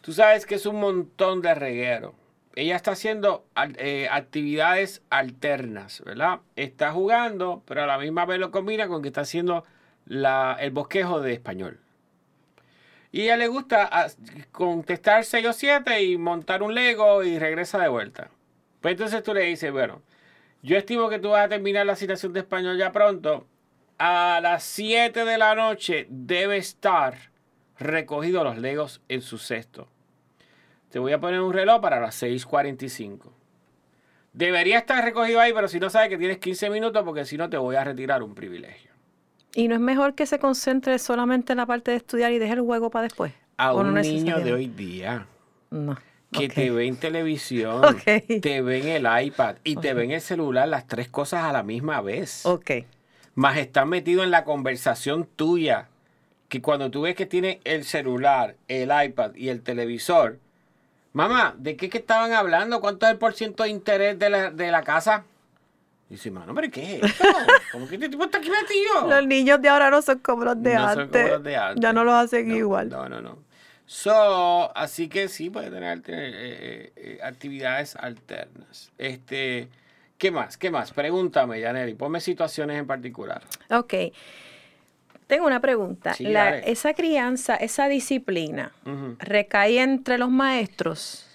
[0.00, 2.14] Tú sabes que es un montón de reguero.
[2.54, 3.44] Ella está haciendo
[3.78, 6.40] eh, actividades alternas, ¿verdad?
[6.56, 9.64] Está jugando, pero a la misma vez lo combina con que está haciendo
[10.08, 11.78] el bosquejo de español.
[13.10, 14.08] Y ella le gusta ah,
[14.50, 18.30] contestar 6 o 7 y montar un Lego y regresa de vuelta.
[18.80, 20.02] Pues entonces tú le dices, bueno,
[20.62, 23.46] yo estimo que tú vas a terminar la citación de español ya pronto
[24.04, 27.14] a las 7 de la noche debe estar
[27.78, 29.86] recogido los legos en su cesto.
[30.90, 33.30] Te voy a poner un reloj para las 6.45.
[34.32, 37.48] Debería estar recogido ahí, pero si no sabes que tienes 15 minutos, porque si no
[37.48, 38.90] te voy a retirar un privilegio.
[39.54, 42.54] ¿Y no es mejor que se concentre solamente en la parte de estudiar y deje
[42.54, 43.32] el juego para después?
[43.56, 45.28] A un niño de hoy día.
[45.70, 45.96] No.
[46.32, 47.82] Que te ve en televisión,
[48.42, 51.52] te ve en el iPad y te ve en el celular las tres cosas a
[51.52, 52.44] la misma vez.
[52.46, 52.70] Ok
[53.34, 55.88] más está metido en la conversación tuya,
[56.48, 60.38] que cuando tú ves que tiene el celular, el iPad y el televisor,
[61.12, 62.80] mamá, ¿de qué que estaban hablando?
[62.80, 65.24] ¿Cuánto es el porcentaje de interés de la, de la casa?
[66.12, 67.24] dice, mano, hombre, ¿qué es esto?
[67.72, 69.08] ¿Cómo que este tipo está aquí metido?
[69.08, 71.42] Los niños de ahora no son como los de, antes.
[71.42, 71.82] de antes.
[71.82, 72.90] Ya no los hacen igual.
[72.90, 73.38] No, no, no.
[73.86, 78.92] So, así que sí puede tener eh, eh, eh, actividades alternas.
[78.98, 79.68] Este,
[80.22, 80.56] ¿Qué más?
[80.56, 80.92] ¿Qué más?
[80.92, 81.94] Pregúntame, Yaneli.
[81.94, 83.42] Ponme situaciones en particular.
[83.70, 83.92] Ok.
[85.26, 86.14] Tengo una pregunta.
[86.14, 86.70] Sí, La- dale.
[86.70, 88.70] esa crianza, esa disciplina.
[89.18, 91.26] ¿recae entre los maestros?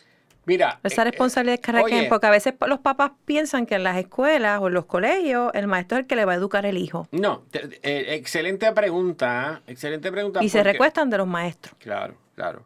[0.45, 0.80] Mira.
[0.84, 3.84] Esa eh, responsabilidad que eh, recae, oye, porque a veces los papás piensan que en
[3.84, 6.65] las escuelas o en los colegios el maestro es el que le va a educar
[6.65, 7.10] el hijo.
[7.12, 9.63] No, te- eh, excelente pregunta.
[9.67, 9.71] ¿eh?
[9.73, 10.41] Excelente pregunta.
[10.41, 11.76] Y se recuestan de los maestros.
[11.78, 12.63] Claro, claro.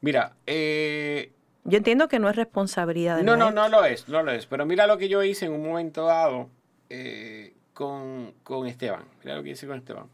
[0.00, 1.30] Mira, eh,
[1.64, 3.62] Yo entiendo que no es responsabilidad del no, no, maestro.
[3.62, 4.46] no lo es, no lo es.
[4.46, 6.48] Pero mira lo que yo hice en un momento dado
[6.88, 9.04] eh, con, con Esteban.
[9.22, 10.06] Mira lo que hice con Esteban.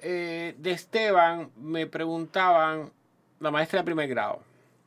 [0.00, 2.90] Eh, de Esteban me preguntaban
[3.40, 4.40] la maestra de primer grado.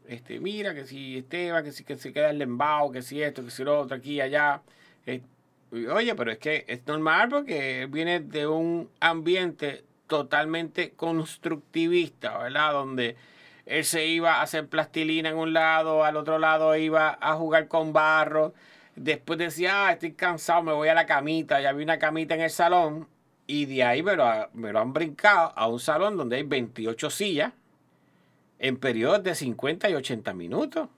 [0.08, 3.44] Este, mira que si Esteban, que si que se queda el lembao, que si esto,
[3.44, 4.62] que si lo otro, aquí y allá.
[5.06, 5.22] Eh,
[5.72, 12.74] oye, pero es que es normal porque viene de un ambiente totalmente constructivista, ¿verdad?
[12.74, 13.16] Donde
[13.66, 17.68] él se iba a hacer plastilina en un lado, al otro lado iba a jugar
[17.68, 18.54] con barro.
[18.96, 21.60] Después decía, ah, estoy cansado, me voy a la camita.
[21.60, 23.08] Ya había una camita en el salón.
[23.48, 27.10] Y de ahí me lo, me lo han brincado a un salón donde hay 28
[27.10, 27.54] sillas
[28.60, 30.90] en periodos de 50 y 80 minutos.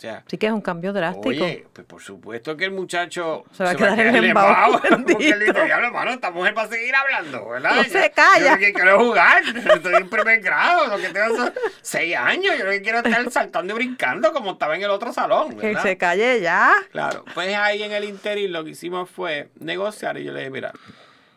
[0.00, 1.28] O sea, Sí que es un cambio drástico.
[1.28, 4.88] Oye, pues por supuesto que el muchacho Se va a quedar en el embao, Porque
[4.88, 5.18] bendito.
[5.18, 7.76] dice, diablo, hermano, esta mujer para seguir hablando, ¿verdad?
[7.76, 8.52] No se calla.
[8.54, 9.42] Yo que quiero jugar.
[9.44, 12.56] Estoy en primer grado, lo que tengo son seis años.
[12.58, 15.50] Yo lo que quiero es estar saltando y brincando como estaba en el otro salón,
[15.58, 15.82] que ¿verdad?
[15.82, 16.72] se calle ya.
[16.92, 20.50] Claro, pues ahí en el interín lo que hicimos fue negociar y yo le dije,
[20.50, 20.72] mira,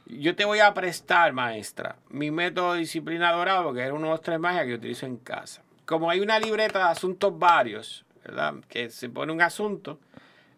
[0.05, 4.39] yo te voy a prestar, maestra, mi método disciplinadorado, porque es uno de los tres
[4.39, 5.61] magias que yo utilizo en casa.
[5.85, 8.55] Como hay una libreta de asuntos varios, ¿verdad?
[8.67, 9.99] Que se pone un asunto,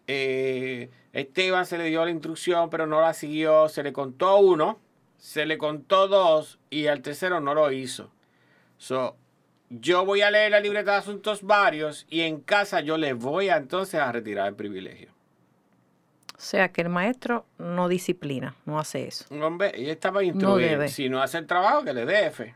[0.06, 4.78] eh, Esteban se le dio la instrucción, pero no la siguió, se le contó uno,
[5.18, 8.10] se le contó dos y al tercero no lo hizo.
[8.78, 9.16] So,
[9.70, 13.48] yo voy a leer la libreta de asuntos varios y en casa yo le voy
[13.48, 15.10] a entonces a retirar el privilegio.
[16.36, 19.24] O sea que el maestro no disciplina, no hace eso.
[19.34, 20.88] Hombre, ella No instruir.
[20.90, 22.54] si no hace el trabajo, que le dé F.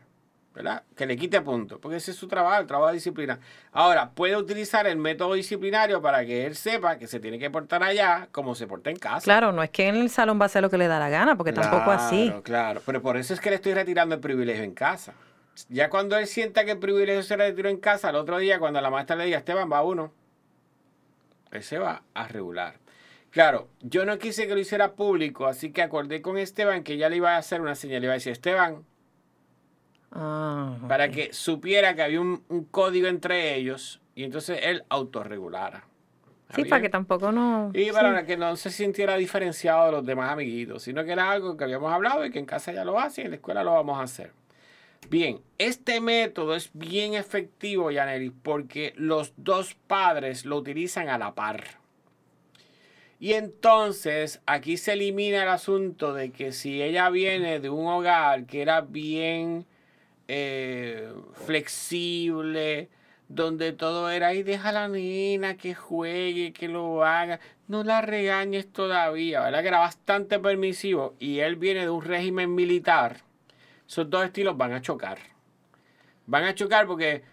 [0.53, 0.83] ¿Verdad?
[0.97, 1.79] Que le quite punto.
[1.79, 3.39] Porque ese es su trabajo, el trabajo de disciplina.
[3.71, 7.83] Ahora, puede utilizar el método disciplinario para que él sepa que se tiene que portar
[7.83, 9.23] allá como se porta en casa.
[9.23, 11.09] Claro, no es que en el salón va a hacer lo que le da la
[11.09, 12.27] gana, porque tampoco así.
[12.27, 15.13] Claro, Claro, pero por eso es que le estoy retirando el privilegio en casa.
[15.69, 18.59] Ya cuando él sienta que el privilegio se le retiró en casa, el otro día
[18.59, 20.11] cuando la maestra le diga, Esteban, va uno,
[21.51, 22.75] él se va a regular.
[23.29, 27.07] Claro, yo no quise que lo hiciera público, así que acordé con Esteban que ya
[27.09, 28.83] le iba a hacer una señal, le iba a decir, Esteban,
[30.11, 35.85] Ah, para que supiera que había un, un código entre ellos y entonces él autorregulara.
[36.53, 37.71] Sí, ¿Está para que tampoco no...
[37.73, 37.91] Y sí.
[37.91, 41.63] para que no se sintiera diferenciado de los demás amiguitos, sino que era algo que
[41.63, 43.97] habíamos hablado y que en casa ya lo hace y en la escuela lo vamos
[43.99, 44.33] a hacer.
[45.09, 51.33] Bien, este método es bien efectivo, Yaneli, porque los dos padres lo utilizan a la
[51.33, 51.63] par.
[53.19, 58.45] Y entonces aquí se elimina el asunto de que si ella viene de un hogar
[58.45, 59.65] que era bien
[60.33, 61.11] eh,
[61.45, 62.89] flexible,
[63.27, 68.01] donde todo era, y deja a la nena que juegue, que lo haga, no la
[68.01, 69.61] regañes todavía, ¿verdad?
[69.61, 73.17] Que era bastante permisivo y él viene de un régimen militar,
[73.87, 75.17] esos dos estilos van a chocar.
[76.27, 77.23] Van a chocar porque,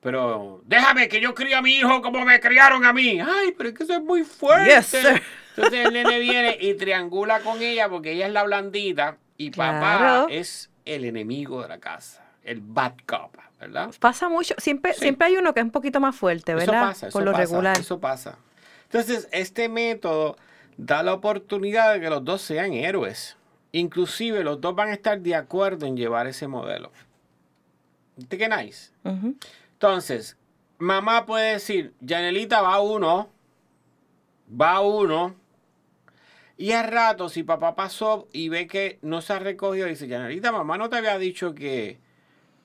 [0.00, 3.20] pero déjame que yo crío a mi hijo como me criaron a mí.
[3.20, 4.74] Ay, pero es que eso es muy fuerte.
[4.74, 4.94] Yes.
[4.94, 9.98] Entonces el nene viene y triangula con ella porque ella es la blandita y papá
[9.98, 10.26] Claro.
[10.30, 13.90] es el enemigo de la casa, el bad cop, ¿verdad?
[14.00, 15.00] Pasa mucho, siempre, Sí.
[15.00, 16.80] siempre hay uno que es un poquito más fuerte, Eso ¿verdad?
[16.88, 17.78] pasa, eso Por lo pasa, regular.
[17.78, 18.38] Eso pasa.
[18.84, 20.36] Entonces, este método
[20.76, 23.36] da la oportunidad de que los dos sean héroes.
[23.72, 26.90] Inclusive los dos van a estar de acuerdo en llevar ese modelo.
[28.16, 28.92] ¿Viste qué nice?
[29.72, 30.36] Entonces,
[30.78, 33.28] mamá puede decir, Janelita va uno,
[34.60, 35.34] va uno,
[36.56, 40.50] y al rato, si papá pasó y ve que no se ha recogido, dice, Janelita,
[40.50, 42.00] mamá no te había dicho que,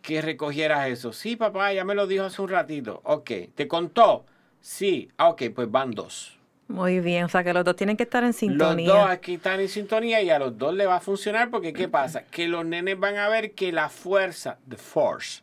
[0.04, 1.14] que recogieras eso.
[1.14, 3.02] Sí, papá, ya me lo dijo hace un ratito.
[3.06, 4.26] Ok, ¿te contó?
[4.62, 6.38] Sí, ah, ok, pues van dos.
[6.68, 8.90] Muy bien, o sea que los dos tienen que estar en Los sintonía.
[8.90, 11.88] dos aquí están en sintonía y a los dos le va a funcionar porque ¿qué
[11.88, 12.24] pasa?
[12.32, 15.42] Que los nenes van a ver que la fuerza, the force,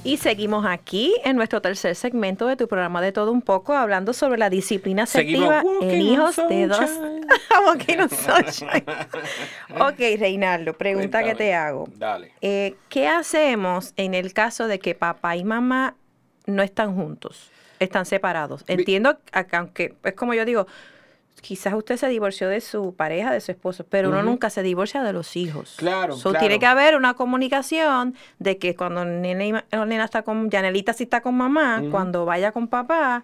[0.06, 4.12] Y seguimos aquí en nuestro tercer segmento de tu programa de todo un poco, hablando
[4.12, 6.80] sobre la disciplina asertiva en hijos de dos.
[9.80, 11.88] ok, Reinaldo, pregunta que te hago.
[11.96, 12.34] Dale.
[12.42, 15.96] Eh, ¿Qué hacemos en el caso de que papá y mamá
[16.46, 17.50] no están juntos?
[17.80, 18.66] Están separados.
[18.68, 19.20] Entiendo,
[19.54, 20.68] aunque es como yo digo,
[21.42, 25.04] quizás usted se divorció de su pareja, de su esposo, pero uno nunca se divorcia
[25.04, 25.76] de los hijos.
[25.78, 30.94] Claro, so, Tiene que haber una comunicación de que cuando nena, nena está con, Janelita
[30.94, 33.24] sí está con mamá, cuando vaya con papá,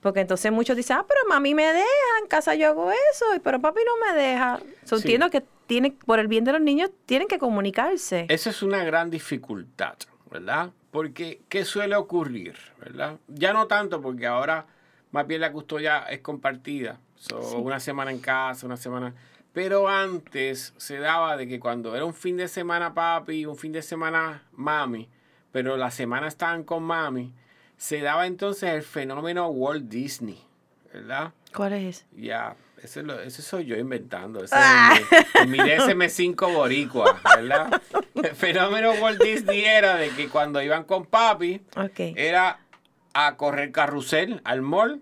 [0.00, 3.60] porque entonces muchos dicen, ah, pero mami me deja, en casa yo hago eso, pero
[3.60, 4.60] papi no me deja.
[4.84, 8.26] So, Entiendo que tiene, por el bien de los niños, tienen que comunicarse.
[8.28, 9.96] Esa es una gran dificultad,
[10.30, 10.70] ¿verdad?
[10.90, 13.18] Porque, ¿qué suele ocurrir, verdad?
[13.28, 14.66] Ya no tanto, porque ahora
[15.10, 16.98] más bien la custodia es compartida
[17.56, 19.14] una semana en casa, una semana.
[19.52, 23.72] Pero antes se daba de que cuando era un fin de semana papi, un fin
[23.72, 25.08] de semana mami,
[25.52, 27.32] pero la semana estaban con mami,
[27.76, 30.44] se daba entonces el fenómeno Walt Disney,
[30.92, 31.32] ¿verdad?
[31.54, 33.02] ¿Cuál es Ya, ese,
[33.42, 34.44] soy yo inventando.
[34.44, 34.96] Ese ah.
[35.34, 37.80] es mi, DSM5 boricua, ¿verdad?
[38.14, 41.62] El fenómeno Walt Disney era de que cuando iban con papi,
[41.96, 42.60] era
[43.14, 45.00] a correr carrusel al mall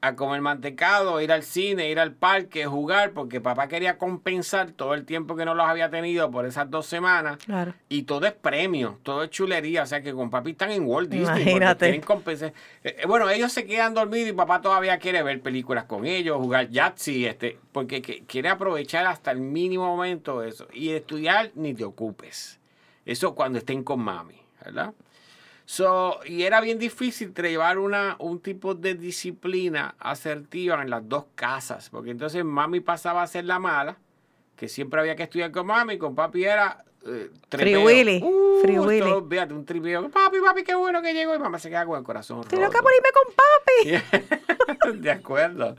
[0.00, 4.94] a comer mantecado, ir al cine, ir al parque, jugar, porque papá quería compensar todo
[4.94, 7.38] el tiempo que no los había tenido por esas dos semanas.
[7.44, 7.74] Claro.
[7.88, 9.82] Y todo es premio, todo es chulería.
[9.82, 11.42] O sea que con papi están en Walt Disney.
[11.42, 11.86] Imagínate.
[11.86, 12.52] Quieren compensar.
[12.84, 16.36] Eh, eh, bueno, ellos se quedan dormidos y papá todavía quiere ver películas con ellos,
[16.36, 20.68] jugar Yahtzee, este, porque quiere aprovechar hasta el mínimo momento eso.
[20.72, 22.60] Y estudiar, ni te ocupes.
[23.04, 24.92] Eso cuando estén con mami, ¿verdad?
[25.70, 31.26] So, y era bien difícil llevar una, un tipo de disciplina asertiva en las dos
[31.34, 33.98] casas, porque entonces mami pasaba a ser la mala,
[34.56, 38.22] que siempre había que estudiar con mami, con papi era eh, Free Willy.
[38.24, 39.52] Uh, Free Willy.
[39.52, 40.08] un tripeo.
[40.08, 41.34] Papi, papi, qué bueno que llegó.
[41.34, 42.48] Y mamá se queda con el corazón roto.
[42.48, 45.00] Tengo que ponerme con papi.
[45.02, 45.76] de acuerdo.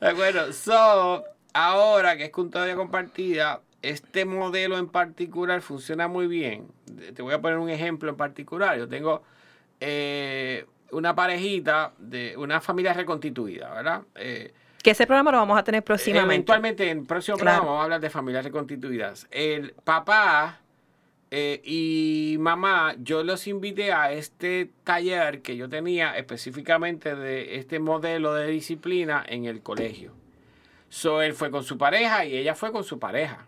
[0.00, 0.52] De acuerdo.
[0.52, 6.68] So, ahora que es custodia compartida, este modelo en particular funciona muy bien.
[7.14, 8.78] Te voy a poner un ejemplo en particular.
[8.78, 9.22] Yo tengo
[9.80, 14.02] eh, una parejita de una familia reconstituida, ¿verdad?
[14.14, 16.34] Eh, que ese programa lo vamos a tener próximamente.
[16.34, 19.26] Eventualmente, en el próximo programa vamos a hablar de familias reconstituidas.
[19.30, 20.60] El papá
[21.30, 27.78] eh, y mamá, yo los invité a este taller que yo tenía específicamente de este
[27.78, 30.12] modelo de disciplina en el colegio.
[30.90, 33.46] So, él fue con su pareja y ella fue con su pareja.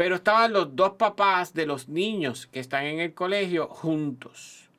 [0.00, 4.70] Pero estaban los dos papás de los niños que están en el colegio juntos.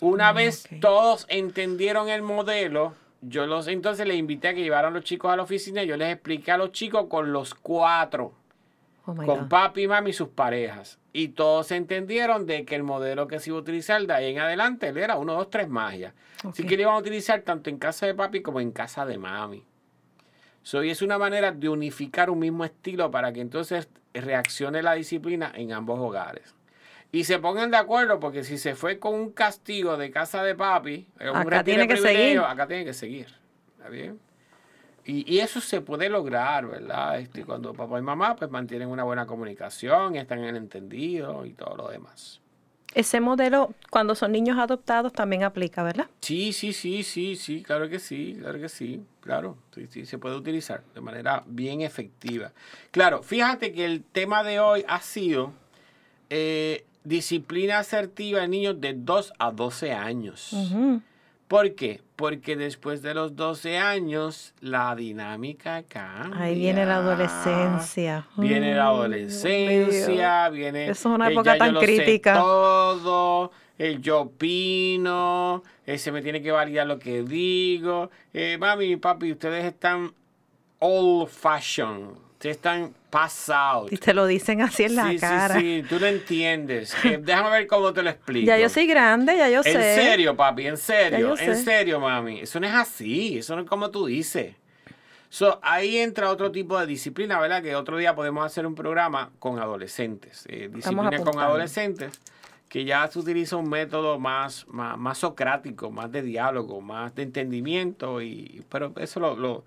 [0.00, 4.92] Una ah, vez todos entendieron el modelo, yo los entonces les invité a que llevaran
[4.92, 8.34] los chicos a la oficina y yo les expliqué a los chicos con los cuatro,
[9.06, 10.98] oh con papi, mami y sus parejas.
[11.12, 14.40] Y todos entendieron de que el modelo que se iba a utilizar de ahí en
[14.40, 16.14] adelante era uno, dos, tres magias.
[16.42, 19.18] Así que lo iban a utilizar tanto en casa de papi como en casa de
[19.18, 19.62] mami.
[20.64, 24.94] So, y es una manera de unificar un mismo estilo para que entonces reaccione la
[24.94, 26.54] disciplina en ambos hogares.
[27.12, 30.54] Y se pongan de acuerdo, porque si se fue con un castigo de casa de
[30.54, 32.40] papi, acá tiene que seguir.
[32.40, 33.28] acá tiene que seguir.
[33.76, 34.18] ¿Está bien?
[35.06, 37.20] Y, eso se puede lograr, ¿verdad?
[37.20, 41.52] Este, cuando papá y mamá pues mantienen una buena comunicación, están en el entendido y
[41.52, 42.40] todo lo demás.
[42.94, 46.06] Ese modelo, cuando son niños adoptados, también aplica, ¿verdad?
[46.20, 50.18] Sí, sí, sí, sí, sí, claro que sí, claro que sí, claro, sí, sí, se
[50.18, 52.52] puede utilizar de manera bien efectiva.
[52.92, 55.52] Claro, fíjate que el tema de hoy ha sido
[56.30, 60.54] eh, disciplina asertiva en niños de 2 a 12 años.
[61.54, 62.00] ¿Por qué?
[62.16, 66.42] Porque después de los 12 años la dinámica cambia.
[66.42, 68.26] Ahí viene la adolescencia.
[68.36, 70.88] Viene la adolescencia, viene...
[70.88, 72.34] Eso es una época tan crítica.
[72.34, 75.62] todo, el yo opino,
[75.96, 78.10] se me tiene que validar lo que digo.
[78.32, 80.12] Eh, mami, papi, ustedes están
[80.80, 81.28] old
[82.44, 83.92] fashion están pasados.
[83.92, 85.54] Y te lo dicen así en la cara.
[85.58, 86.94] Sí, sí, tú lo entiendes.
[87.04, 88.46] Eh, déjame ver cómo te lo explico.
[88.46, 89.72] Ya yo soy grande, ya yo sé.
[89.72, 92.40] En serio, papi, en serio, en serio, mami.
[92.40, 94.54] Eso no es así, eso no es como tú dices.
[95.28, 97.62] So, ahí entra otro tipo de disciplina, ¿verdad?
[97.62, 100.44] Que otro día podemos hacer un programa con adolescentes.
[100.48, 102.20] Eh, disciplina con adolescentes,
[102.68, 108.22] que ya se utiliza un método más, más, socrático, más de diálogo, más de entendimiento.
[108.22, 109.64] Y, pero eso lo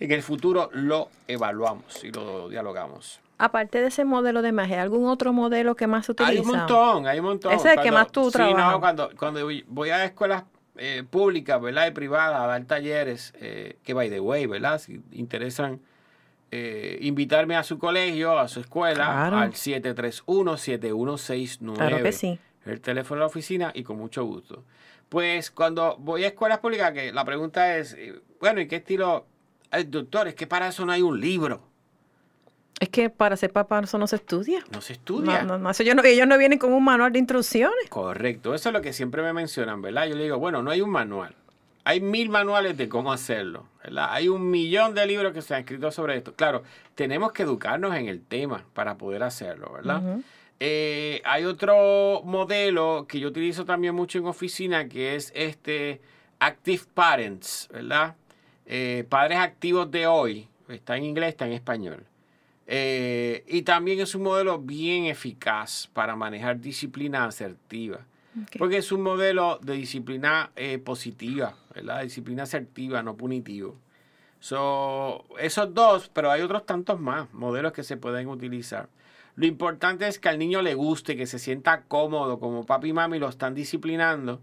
[0.00, 3.20] en el futuro lo evaluamos y lo dialogamos.
[3.38, 6.30] Aparte de ese modelo de magia, ¿hay algún otro modelo que más se utiliza?
[6.32, 7.52] Hay un montón, hay un montón.
[7.52, 8.72] Ese es el que más tú sí, trabajas.
[8.72, 10.44] no, cuando, cuando voy- a escuelas
[10.76, 11.88] eh, públicas, ¿verdad?
[11.88, 14.78] Y privadas a dar talleres, eh, que by the way, ¿verdad?
[14.78, 15.80] Si interesan
[16.52, 19.38] eh, invitarme a su colegio, a su escuela, Claro.
[19.38, 21.74] al 731-7169.
[21.74, 22.38] Claro que sí.
[22.64, 24.62] El teléfono de la oficina y con mucho gusto.
[25.08, 27.96] Pues cuando voy a escuelas públicas, que la pregunta es,
[28.40, 29.26] bueno, ¿y qué estilo?
[29.72, 31.62] Ay, doctor, es que para eso no hay un libro.
[32.78, 34.62] Es que para ser papá eso no se estudia.
[34.70, 35.42] No se estudia.
[35.42, 37.88] No, no, no, eso yo no- ellos no vienen con un manual de instrucciones.
[37.88, 40.06] Correcto, eso es lo que siempre me mencionan, ¿verdad?
[40.06, 41.34] Yo le digo, bueno, no hay un manual.
[41.84, 44.08] Hay mil manuales de cómo hacerlo, ¿verdad?
[44.10, 46.34] Hay un millón de libros que se han escrito sobre esto.
[46.34, 46.62] Claro,
[46.94, 50.00] tenemos que educarnos en el tema para poder hacerlo, ¿verdad?
[50.60, 56.00] Eh, hay otro modelo que yo utilizo también mucho en oficina, que es este
[56.38, 58.14] Active Parents, ¿verdad?
[58.66, 60.48] Eh, padres activos de hoy.
[60.68, 62.04] Está en inglés, está en español.
[62.66, 68.06] Eh, y también es un modelo bien eficaz para manejar disciplina asertiva.
[68.40, 68.56] Ok.
[68.58, 72.02] Porque es un modelo de disciplina eh, positiva, ¿verdad?
[72.02, 73.76] Disciplina asertiva, no punitivo.
[74.40, 78.88] So, esos dos, pero hay otros tantos más modelos que se pueden utilizar.
[79.36, 82.92] Lo importante es que al niño le guste, que se sienta cómodo, como papi y
[82.92, 84.40] mami lo están disciplinando.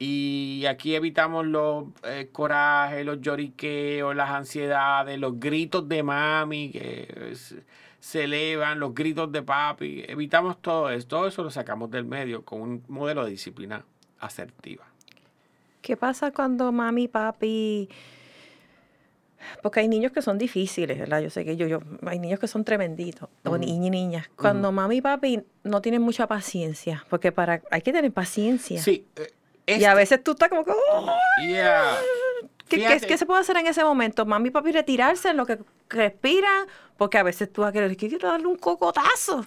[0.00, 7.28] Y aquí evitamos los eh, corajes, los lloriqueos, las ansiedades, los gritos de mami que
[7.32, 7.56] es-
[8.00, 10.04] se elevan, los gritos de papi.
[10.06, 11.06] Evitamos todo eso.
[11.08, 13.84] Todo eso lo sacamos del medio con un modelo de disciplina
[14.20, 14.84] asertiva.
[15.82, 17.88] ¿Qué pasa cuando mami, papi...
[19.62, 21.20] Porque hay niños que son difíciles, ¿verdad?
[21.22, 23.58] Yo sé que yo, yo hay niños que son tremenditos, o Ujú.
[23.58, 24.28] niños y niñas.
[24.36, 28.80] Cuando mami y papi no tienen mucha paciencia, porque para hay que tener paciencia.
[28.82, 29.06] Sí.
[29.16, 29.32] eh,
[29.76, 30.72] Y a veces tú estás como que...
[30.92, 31.16] "Oh".
[31.46, 31.96] yeah.
[32.68, 34.26] ¿Qué, qué- se puede hacer en ese momento?
[34.26, 35.58] Mami y papi retirarse en lo que
[35.88, 36.66] respiran,
[36.96, 39.46] porque a veces tú vas a querer que quiero darle un cocotazo.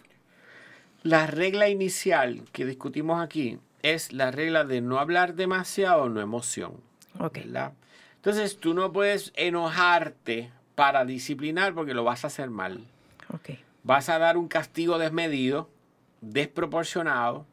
[1.03, 6.73] La regla inicial que discutimos aquí es la regla de no hablar demasiado, no emoción.
[8.15, 12.85] Entonces tú no puedes enojarte para disciplinar porque lo vas a hacer mal.
[13.83, 15.69] Vas a dar un castigo desmedido,
[16.21, 17.45] desproporcionado.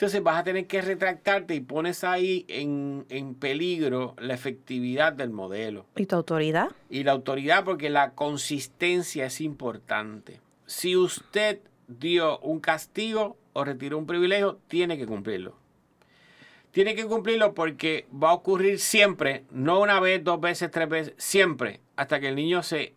[0.00, 5.28] Entonces vas a tener que retractarte y pones ahí en, en peligro la efectividad del
[5.28, 6.70] modelo ¿Y tu autoridad?
[6.88, 10.40] y la autoridad porque la consistencia es importante.
[10.64, 15.54] Si usted dio un castigo o retiró un privilegio, tiene que cumplirlo.
[16.70, 21.14] Tiene que cumplirlo porque va a ocurrir siempre, no una vez, dos veces, tres veces,
[21.18, 22.94] siempre, hasta que el niño se,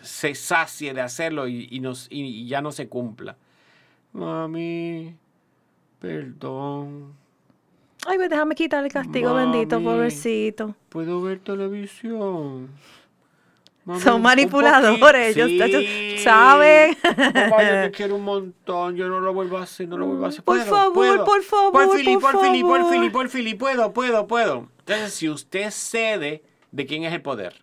[0.00, 3.36] se sacie de hacerlo y, y nos- y- y ya no se cumpla.
[4.14, 5.14] Mami,
[6.00, 7.14] perdón,
[8.06, 10.74] Ay, pues déjame quitar el castigo, bendito, pobrecito.
[10.88, 12.68] ¿puedo ver televisión?
[13.84, 16.18] Mami, Son manipuladores, ellos, Sí.
[16.18, 16.94] saben.
[17.02, 20.26] Papá, yo te quiero un montón, yo no lo vuelvo a hacer, no lo vuelvo
[20.26, 20.44] a hacer.
[20.44, 21.24] Por favor, puedo.
[21.24, 22.80] por favor, Porfili, por porfili, favor.
[22.82, 24.68] porfili, porfili, puedo, puedo, puedo.
[24.80, 27.54] Entonces, si usted cede, ¿de quién es el poder?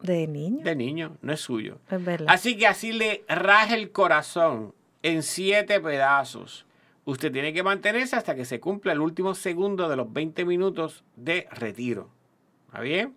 [0.00, 1.78] De niño, De niño, no es suyo.
[1.90, 2.26] es verdad.
[2.30, 6.64] Así que así le raje el corazón en siete pedazos.
[7.04, 11.02] Usted tiene que mantenerse hasta que se cumpla el último segundo de los 20 minutos
[11.16, 12.10] de retiro.
[12.66, 13.14] ¿Está bien?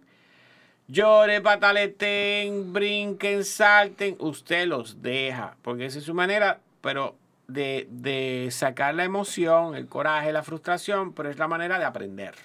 [0.88, 4.16] Llore, pataleten, brinquen, salten.
[4.20, 7.16] Usted los deja, porque esa es su manera, pero
[7.48, 12.36] de, de sacar la emoción, el coraje, la frustración, pero es la manera de aprender.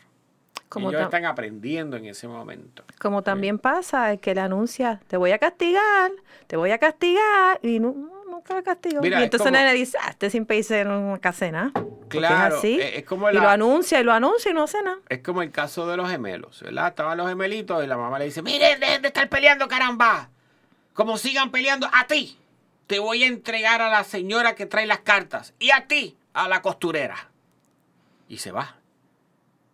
[0.69, 2.85] Como, Ellos están aprendiendo en ese momento.
[3.01, 6.13] como también pasa el que le anuncia, te voy a castigar,
[6.47, 7.95] te voy a castigar, y no,
[8.39, 9.03] nunca le castigo.
[9.03, 11.73] Mira, y es entonces como- le dice, ah, este siempre dice no hace nada.
[12.09, 12.81] Claro, es así.
[12.81, 14.99] es- es como y lo anuncia, y lo anuncia, y no hace nada.
[15.09, 16.89] Es como el caso de los gemelos, ¿verdad?
[16.89, 20.31] Estaban los gemelitos y la mamá le dice, miren, dejen de estar peleando, caramba.
[20.95, 22.39] Como sigan peleando, a ti
[22.87, 26.49] te voy a entregar a la señora que trae las cartas y a ti a
[26.49, 27.29] la costurera.
[28.29, 28.77] Y se va.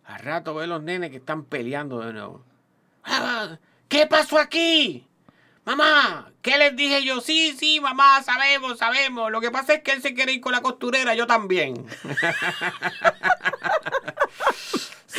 [0.05, 2.43] Al rato ve los nenes que están peleando de nuevo.
[3.03, 3.57] "Ah,
[3.87, 5.07] ¿Qué pasó aquí?
[5.65, 7.21] Mamá, ¿qué les dije yo?
[7.21, 9.31] Sí, sí, mamá, sabemos, sabemos.
[9.31, 11.85] Lo que pasa es que él se quiere ir con la costurera, yo también.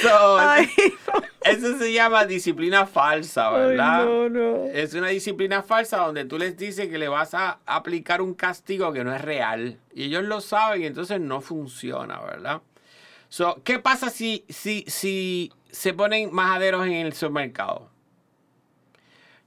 [0.02, 0.68] So, Ay,
[1.42, 4.04] eso se llama disciplina falsa, ¿verdad?
[4.04, 4.64] no, no.
[4.66, 8.92] Es una disciplina falsa donde tú les dices que le vas a aplicar un castigo
[8.92, 9.78] que no es real.
[9.94, 12.60] Y ellos lo saben y entonces no funciona, ¿verdad?
[13.30, 17.90] So, ¿Qué pasa si, si, si se ponen majaderos en el supermercado?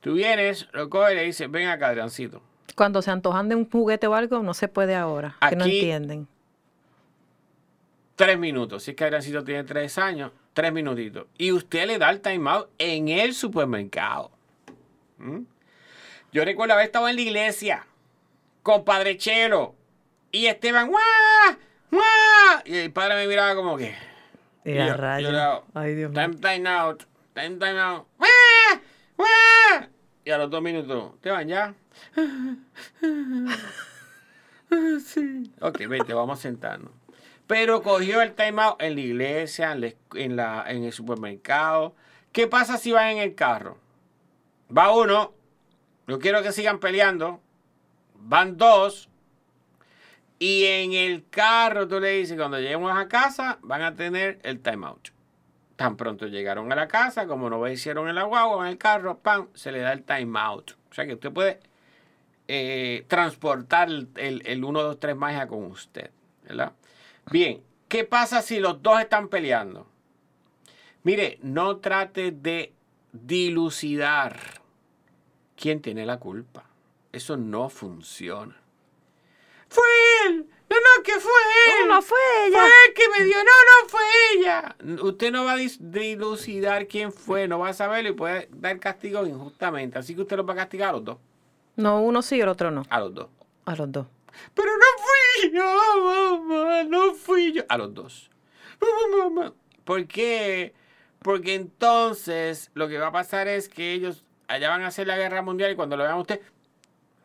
[0.02, 2.41] Tú vienes, lo coges y le dices, ven acá, Adriancito.
[2.76, 5.80] Cuando se antojan de un juguete o algo, no se puede ahora, que no Aquí-
[5.80, 6.28] entienden.
[8.16, 8.84] Tres minutos.
[8.84, 11.28] Si es que Adriancito tiene tres años, tres minutitos.
[11.38, 14.32] Y usted le da el timeout en el supermercado.
[15.18, 15.41] ¿Mm?
[16.32, 17.86] Yo recuerdo haber estado en la iglesia
[18.64, 19.74] compadre Chelo.
[20.32, 21.02] Y Esteban, ¡guau!
[21.91, 22.62] ¡guau!
[22.66, 23.95] Y el padre me miraba como que.
[24.66, 24.86] Y y yo-
[25.20, 26.22] yo le hago, Ay, Dios mío.
[26.22, 27.04] Time, time out.
[27.34, 28.06] Time, time out.
[28.18, 28.30] ¡Guau!
[30.26, 31.74] Y a los dos minutos, Esteban, ya.
[35.03, 35.51] Sí.
[35.61, 36.91] Ok, vente, vamos a sentarnos.
[37.47, 40.93] Pero cogió el time out en la iglesia, en, la esc- en, la, en el
[40.93, 41.95] supermercado.
[42.32, 43.80] ¿Qué pasa si van en el carro?
[44.76, 45.34] Va uno,
[46.05, 47.41] no quiero que sigan peleando.
[48.13, 49.09] Van dos.
[50.38, 54.59] Y en el carro tú le dices, cuando lleguemos a casa, van a tener el
[54.61, 55.09] time out.
[55.80, 59.19] Tan pronto llegaron a la casa, como no hicieron en la guagua, en el carro,
[59.19, 60.71] pam, se le da el time out.
[60.91, 61.61] O sea que usted puede
[62.49, 66.11] eh, transportar el, el, el 1, 2, 3 magia con usted.
[66.43, 66.73] ¿verdad?
[67.32, 69.88] Bien, ¿qué pasa si los dos están peleando?
[71.03, 72.73] Mire, no trate de
[73.13, 74.38] dilucidar
[75.55, 76.65] quién tiene la culpa.
[77.13, 78.57] Eso no funciona.
[79.69, 79.86] Fue
[80.27, 80.45] él.
[80.70, 81.32] No, no, que fue
[81.82, 81.88] él.
[81.88, 82.59] No, no fue ella.
[82.59, 83.38] Fue él que me dio.
[83.38, 84.01] No, no fue
[84.36, 84.76] ella.
[85.03, 89.26] Usted no va a dilucidar quién fue, no va a saberlo y puede dar castigo
[89.26, 89.97] injustamente.
[89.97, 91.17] Así que usted lo va a castigar a los dos.
[91.76, 92.84] No, uno sí y el otro no.
[92.89, 93.28] A los dos.
[93.65, 94.05] A los dos.
[94.53, 97.63] Pero no fui yo, mamá, no fui yo.
[97.67, 98.30] A los dos.
[99.17, 99.53] Mamá.
[99.84, 100.74] ¿Por qué?
[101.22, 105.17] Porque entonces lo que va a pasar es que ellos allá van a hacer la
[105.17, 106.41] guerra mundial y cuando lo vean a usted,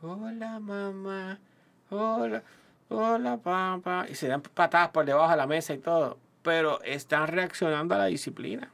[0.02, 1.38] hola mamá,
[1.90, 2.42] hola,
[2.88, 7.28] hola papá, y se dan patadas por debajo de la mesa y todo, pero están
[7.28, 8.70] reaccionando a la disciplina.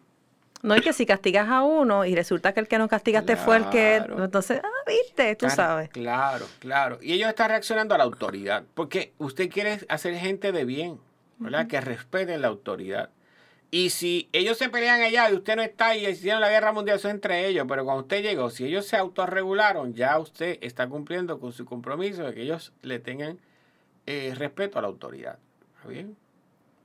[0.63, 3.57] No, y que si castigas a uno y resulta que el que no castigaste fue
[3.57, 3.97] el que.
[3.97, 5.89] Entonces, ah, viste, tú Claro, sabes.
[5.89, 6.99] Claro, claro.
[7.01, 11.01] Y ellos están reaccionando a la autoridad, porque usted quiere hacer gente de bien,
[11.39, 11.67] ¿verdad?
[11.67, 13.09] Que respeten la autoridad.
[13.71, 16.99] Y si ellos se pelean allá y usted no está y hicieron la guerra mundial,
[16.99, 20.89] eso es entre ellos, pero cuando usted llegó, si ellos se autorregularon, ya usted está
[20.89, 23.39] cumpliendo con su compromiso de que ellos le tengan
[24.11, 25.39] eh, respeto a la autoridad.
[25.77, 26.17] ¿Está bien?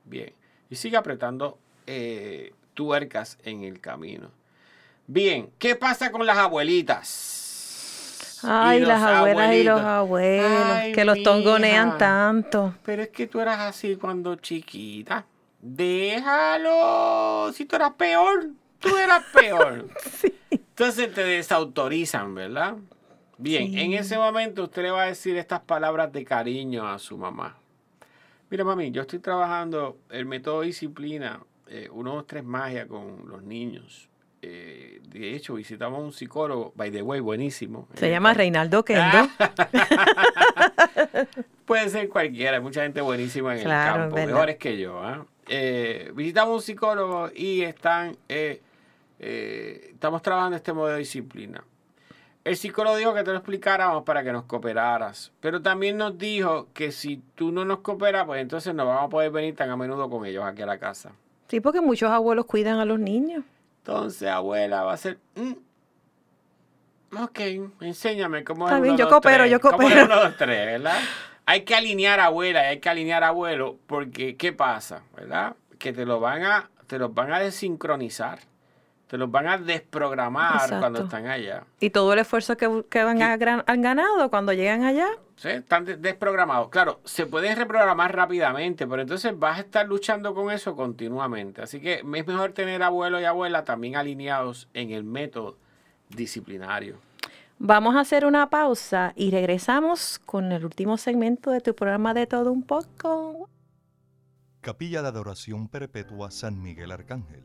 [0.04, 0.32] Bien.
[0.70, 4.30] Y sigue apretando eh, tuercas en el camino.
[5.08, 8.42] Bien, ¿qué pasa con las abuelitas?
[8.44, 12.74] Ay, las abuelas y los abuelos, Ay, que los tongonean tanto.
[12.84, 15.26] Pero es que tú eras así cuando chiquita.
[15.60, 17.52] Déjalo.
[17.52, 19.88] Si tú eras peor, tú eras peor.
[20.50, 22.76] Entonces te desautorizan, ¿verdad?
[23.38, 23.80] Bien, Sí.
[23.80, 27.56] en ese momento usted le va a decir estas palabras de cariño a su mamá.
[28.50, 33.42] Mira, mami, yo estoy trabajando el método disciplina, eh, uno, dos, tres magia con los
[33.42, 34.08] niños.
[34.42, 37.88] Eh, de hecho, visitamos a un psicólogo, by the way, buenísimo.
[37.94, 39.02] Se Eh, llama Reinaldo Kendo.
[41.66, 44.32] Puede ser cualquiera, hay mucha gente buenísima en Claro, el campo, verdad.
[44.32, 45.00] mejores que yo.
[45.02, 45.26] ¿ah?
[45.48, 48.62] Eh, visitamos un psicólogo y están, eh,
[49.18, 51.64] eh, estamos trabajando este modelo de disciplina.
[52.46, 56.68] El psicólogo dijo que te lo explicáramos para que nos cooperaras, pero también nos dijo
[56.72, 59.76] que si tú no nos cooperas, pues entonces no vamos a poder venir tan a
[59.76, 61.10] menudo con ellos aquí a la casa.
[61.48, 63.42] Sí, porque muchos abuelos cuidan a los niños.
[63.78, 65.18] Entonces, abuela, va a ser...
[65.34, 65.54] mm,
[67.20, 67.40] ok,
[67.80, 69.50] enséñame cómo Está es bien, uno, yo dos, coopero, tres.
[69.50, 70.04] yo ¿Cómo es coopero.
[70.04, 71.00] uno, dos, tres, ¿verdad?
[71.46, 75.02] Hay que alinear abuela y hay que alinear abuelo porque, ¿qué pasa?
[75.16, 75.56] ¿Verdad?
[75.80, 78.38] Que te lo van a, te los van a desincronizar.
[79.08, 80.80] Te los van a desprogramar Exacto.
[80.80, 81.64] cuando están allá.
[81.78, 85.06] Y todo el esfuerzo que, que van a gran- han ganado cuando llegan allá.
[85.36, 85.48] ¿sí?
[85.50, 86.70] Están de- desprogramados.
[86.70, 91.62] Claro, se pueden reprogramar rápidamente, pero entonces vas a estar luchando con eso continuamente.
[91.62, 95.56] Así que es mejor tener abuelo y abuela también alineados en el método
[96.08, 96.96] disciplinario.
[97.58, 102.26] Vamos a hacer una pausa y regresamos con el último segmento de tu programa de
[102.26, 103.48] todo un poco.
[104.60, 107.44] Capilla de Adoración Perpetua San Miguel Arcángel,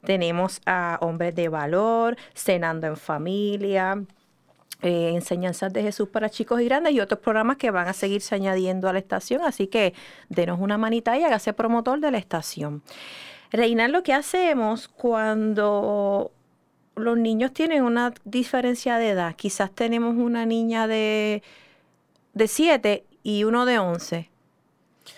[0.04, 4.04] Tenemos a Hombres de Valor, Cenando en Familia.
[4.84, 8.34] Eh, enseñanzas de Jesús para chicos y grandes y otros programas que van a seguirse
[8.34, 9.44] añadiendo a la estación.
[9.44, 9.94] Así que
[10.30, 12.82] denos una manita y hágase promotor de la estación.
[13.52, 16.32] Reinar, lo que hacemos cuando
[16.96, 21.44] los niños tienen una diferencia de edad, quizás tenemos una niña de,
[22.34, 24.32] de 7 y uno de 11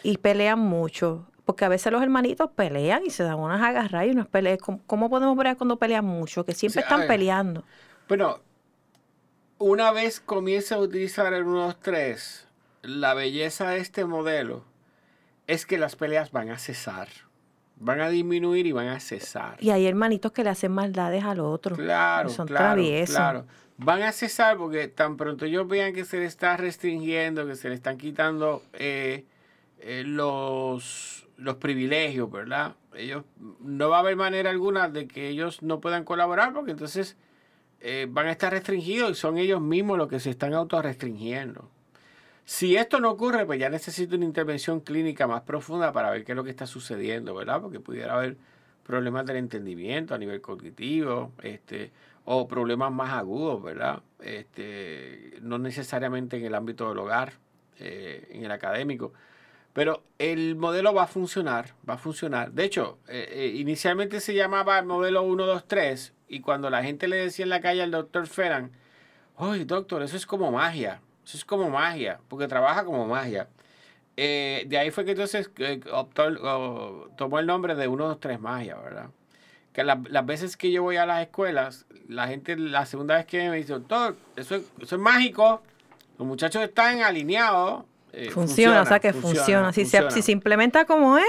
[0.03, 1.25] y pelean mucho.
[1.45, 4.59] Porque a veces los hermanitos pelean y se dan unas agarras y unas peleas.
[4.59, 6.45] ¿Cómo, podemos ver cuando pelean mucho?
[6.45, 7.63] Que siempre están peleando.
[8.07, 8.39] Bueno,
[9.57, 12.47] una vez comienza a utilizar el 1, 2, 3,
[12.83, 14.63] la belleza de este modelo
[15.47, 17.07] es que las peleas van a cesar.
[17.77, 19.57] Van a disminuir y van a cesar.
[19.59, 21.75] Y hay hermanitos que le hacen maldades al otro.
[21.75, 23.45] Claro, son claro, claro.
[23.77, 27.69] Van a cesar porque tan pronto ellos vean que se le está restringiendo, que se
[27.69, 29.25] le están quitando eh,
[29.79, 32.75] eh, los, los privilegios, ¿verdad?
[32.93, 33.23] Ellos
[33.59, 37.17] no va a haber manera alguna de que ellos no puedan colaborar porque entonces
[37.85, 41.69] eh, van a estar restringidos y son ellos mismos los que se están autorrestringiendo.
[42.45, 46.31] Si esto no ocurre, pues ya necesito una intervención clínica más profunda para ver qué
[46.31, 47.61] es lo que está sucediendo, ¿verdad?
[47.61, 48.37] Porque pudiera haber
[48.85, 51.91] problemas del entendimiento a nivel cognitivo, este,
[52.23, 54.01] o problemas más agudos, ¿verdad?
[54.21, 57.33] Este, no necesariamente en el ámbito del hogar,
[57.79, 59.11] eh, en el académico.
[59.73, 62.53] Pero el modelo va a funcionar, va a funcionar.
[62.53, 67.07] De hecho, eh, inicialmente se llamaba el modelo 1, 2, 3 y cuando la gente
[67.07, 68.71] le decía en la calle al doctor Ferran,
[69.37, 70.99] ¡ay, doctor, eso es como magia!
[71.23, 73.47] Eso es como magia, porque trabaja como magia.
[74.17, 75.79] Eh, de ahí fue que entonces eh,
[77.15, 79.09] tomó el nombre de 1, 2, 3 magia, ¿verdad?
[79.71, 83.49] Que las veces que yo voy a las escuelas, la gente, la segunda vez que
[83.49, 85.63] me dice, doctor, eso es, eso es mágico,
[86.17, 87.85] los muchachos están alineados.
[88.13, 89.73] Eh, funciona, o sea que funciona.
[89.73, 91.25] Si, Se, si se implementa como es,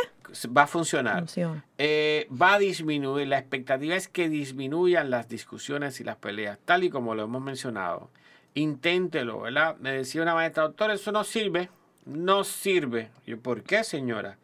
[0.46, 1.24] va a funcionar.
[1.78, 3.28] Eh, va a disminuir.
[3.28, 7.42] La expectativa es que disminuyan las discusiones y las peleas, tal y como lo hemos
[7.42, 8.10] mencionado.
[8.54, 9.76] Inténtelo, ¿verdad?
[9.80, 11.70] Me decía una maestra, doctor, eso no sirve.
[12.04, 13.10] No sirve.
[13.26, 14.38] Yo, ¿por qué, señora?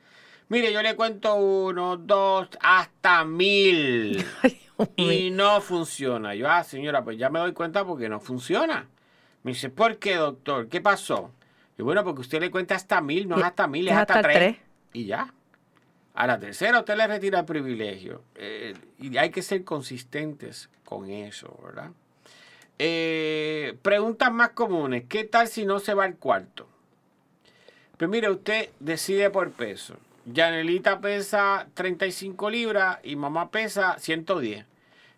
[0.49, 4.24] Mire, yo le cuento uno, dos, hasta mil.
[4.97, 6.34] y no funciona.
[6.34, 8.88] Yo, ah, señora, pues ya me doy cuenta porque no funciona.
[9.43, 10.68] Me dice, ¿por qué, doctor?
[10.68, 11.30] ¿Qué pasó?
[11.81, 14.59] Y bueno, porque usted le cuenta hasta mil, no es hasta mil, es, hasta, tres.
[14.93, 15.33] Y ya.
[16.12, 18.22] A la tercera usted le retira el privilegio.
[18.35, 21.93] Eh, y hay que ser consistentes con eso, ¿verdad?
[22.78, 25.05] Eh, preguntas más comunes.
[25.09, 26.68] ¿Qué tal si no se va al cuarto?
[27.97, 29.97] Pues mire, usted decide por peso.
[30.26, 34.66] Yanelita pesa 35 libras y mamá pesa 110.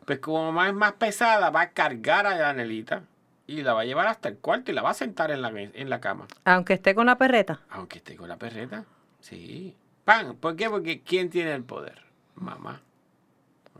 [0.05, 3.03] Pues como mamá es más pesada, va a cargar a Yanelita
[3.47, 5.49] y la va a llevar hasta el cuarto y la va a sentar en la,
[5.51, 6.27] en la cama.
[6.45, 7.61] Aunque esté con la perreta.
[7.71, 8.85] Aunque esté con la perreta,
[9.21, 9.77] sí.
[10.05, 10.37] Pan.
[10.37, 10.69] ¿Por qué?
[10.69, 12.03] Porque ¿quién tiene el poder?
[12.35, 12.81] Mamá.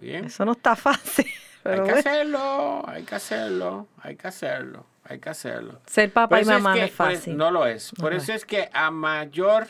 [0.01, 0.27] bien?
[0.27, 1.27] Eso no está fácil.
[1.65, 5.81] hay que hacerlo, hay que hacerlo, hay que hacerlo, hay que hacerlo.
[5.87, 7.37] Ser papá y mamá no es fácil.
[7.37, 7.93] no lo es.
[7.99, 9.69] Por eso es que a mayor,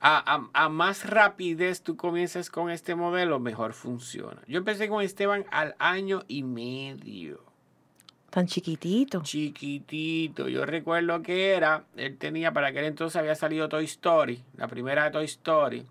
[0.00, 4.40] a, a, más rapidez tú comienzas con este modelo, mejor funciona.
[4.46, 7.45] Yo empecé con Esteban al año y medio.
[8.36, 9.22] Tan chiquitito.
[9.22, 10.46] Chiquitito.
[10.46, 15.04] Yo recuerdo que era, él tenía, para aquel entonces había salido Toy Story, la primera
[15.04, 15.86] de Toy Story.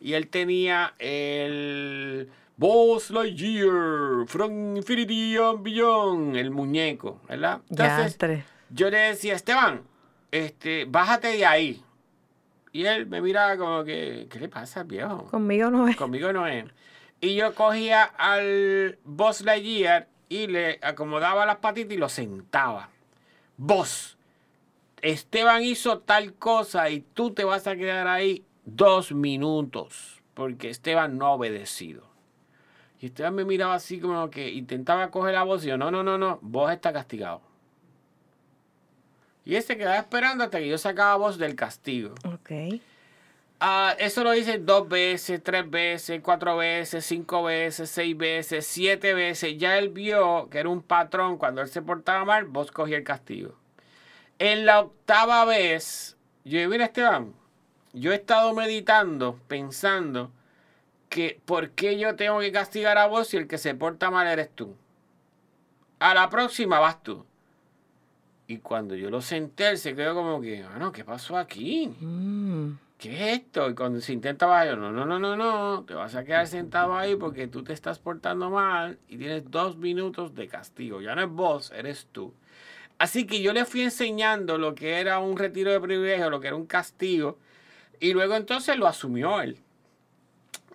[0.00, 7.60] Y él tenía el Buzz Lightyear from Infinity and Beyond, el muñeco, ¿verdad?
[7.68, 9.82] Entonces, yo le decía, Esteban,
[10.30, 11.82] este, bájate de ahí.
[12.72, 15.26] Y él me miraba como que, ¿qué le pasa, viejo?
[15.26, 15.96] Conmigo no es.
[15.96, 16.64] Conmigo no es.
[17.20, 22.88] Y yo cogía al Buzz Lightyear y le acomodaba las patitas y lo sentaba.
[23.58, 24.16] Vos,
[25.02, 31.18] Esteban hizo tal cosa y tú te vas a quedar ahí dos minutos porque Esteban
[31.18, 32.04] no ha obedecido.
[32.98, 36.02] Y Esteban me miraba así como que intentaba coger la voz y yo, no, no,
[36.02, 37.42] no, no, vos está castigado.
[39.44, 42.14] Y ese quedaba esperando hasta que yo sacaba voz del castigo.
[42.24, 42.80] Ok.
[43.64, 49.14] Ah, eso lo dice dos veces, tres veces, cuatro veces, cinco veces, seis veces, siete
[49.14, 49.56] veces.
[49.56, 51.38] Ya él vio que era un patrón.
[51.38, 53.54] Cuando él se portaba mal, vos cogías el castigo.
[54.40, 57.34] En la octava vez, yo dije, mira Esteban,
[57.92, 60.32] yo he estado meditando, pensando
[61.08, 64.26] que por qué yo tengo que castigar a vos si el que se porta mal
[64.26, 64.74] eres tú.
[66.00, 67.24] A la próxima vas tú.
[68.48, 71.86] Y cuando yo lo senté, él se quedó como que, bueno, ¿qué pasó aquí?
[72.00, 72.72] Mm.
[73.02, 73.68] ¿Qué es esto?
[73.68, 76.46] Y cuando se intenta bajar, yo, no, no, no, no, no, te vas a quedar
[76.46, 81.00] sentado ahí porque tú te estás portando mal y tienes dos minutos de castigo.
[81.00, 82.32] Ya no es vos, eres tú.
[82.98, 86.46] Así que yo le fui enseñando lo que era un retiro de privilegio, lo que
[86.46, 87.38] era un castigo,
[87.98, 89.58] y luego entonces lo asumió él.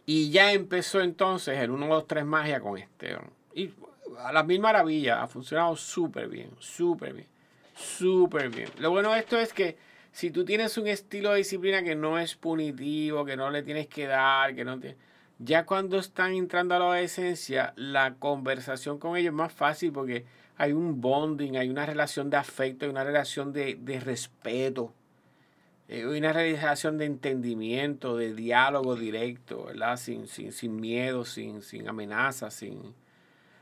[0.05, 3.29] Y ya empezó entonces el 1, 2, 3 magia con Esteban.
[3.55, 3.71] Y
[4.19, 7.27] a las mil maravillas, ha funcionado súper bien, súper bien,
[7.73, 8.69] súper bien.
[8.79, 9.77] Lo bueno de esto es que
[10.17, 13.85] si tú tienes un estilo de disciplina que no es punitivo, que no le tienes
[13.85, 14.97] que dar, que no te...
[15.37, 20.25] Ya cuando están entrando a la adolescencia, la conversación con ellos es más fácil porque
[20.57, 24.91] hay un bonding, hay una relación de afecto, hay una relación de, de respeto,
[25.87, 29.97] hay una relación de entendimiento, de diálogo directo, ¿verdad?
[29.97, 32.95] Sin, sin, sin miedo, sin, sin amenazas, sin...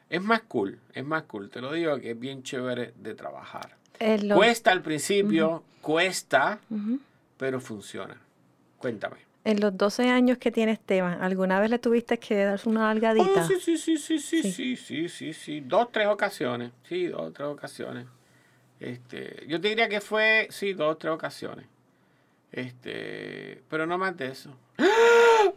[0.09, 3.75] Es más cool, es más cool, te lo digo que es bien chévere de trabajar.
[4.35, 6.59] Cuesta al principio, cuesta,
[7.37, 8.15] pero funciona.
[8.77, 9.17] Cuéntame.
[9.43, 13.43] en los 12 años que tiene Esteban, ¿alguna vez le tuviste que dar una algadita?
[13.43, 14.51] Oh, sí, sí, sí, sí, sí, Sí.
[14.51, 15.61] sí, sí, sí, sí.
[15.61, 16.71] Dos, tres ocasiones.
[16.89, 18.07] Sí, dos, tres ocasiones.
[18.79, 21.65] Este, yo te diría que fue, sí, dos, tres ocasiones.
[22.51, 24.49] Este, pero no más de eso.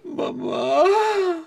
[0.05, 1.38] Mamá, mamá,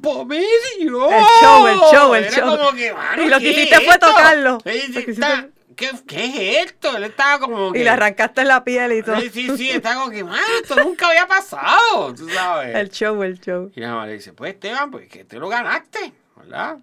[0.00, 1.10] pomedio.
[1.10, 2.56] El show, el show, el Era show.
[2.56, 4.58] como que, mano, Y lo que ¿qué hiciste es fue tocarlo.
[4.64, 6.96] Sí, sí, está- ¿Qué, ¿Qué es esto?
[6.96, 7.78] Él estaba como que...
[7.78, 9.20] Y le arrancaste la piel y todo.
[9.20, 12.74] Sí, sí, sí, estaba como que, mano, esto nunca había pasado, tú sabes.
[12.74, 13.70] El show, el show.
[13.76, 16.78] Y la mamá le dice, pues Esteban, pues que te lo ganaste, ¿verdad?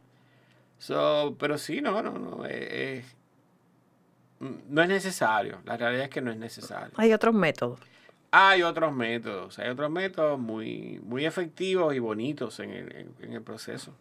[0.80, 2.45] So, pero sí, no, no, no.
[2.45, 2.49] eh,
[3.01, 3.05] eh,
[4.70, 5.59] no es necesario.
[5.66, 6.93] La realidad es que no es necesario.
[6.95, 7.82] Hay otros métodos.
[8.38, 13.42] Hay otros métodos, hay otros métodos muy, muy efectivos y bonitos en el, en- el
[13.42, 13.94] proceso.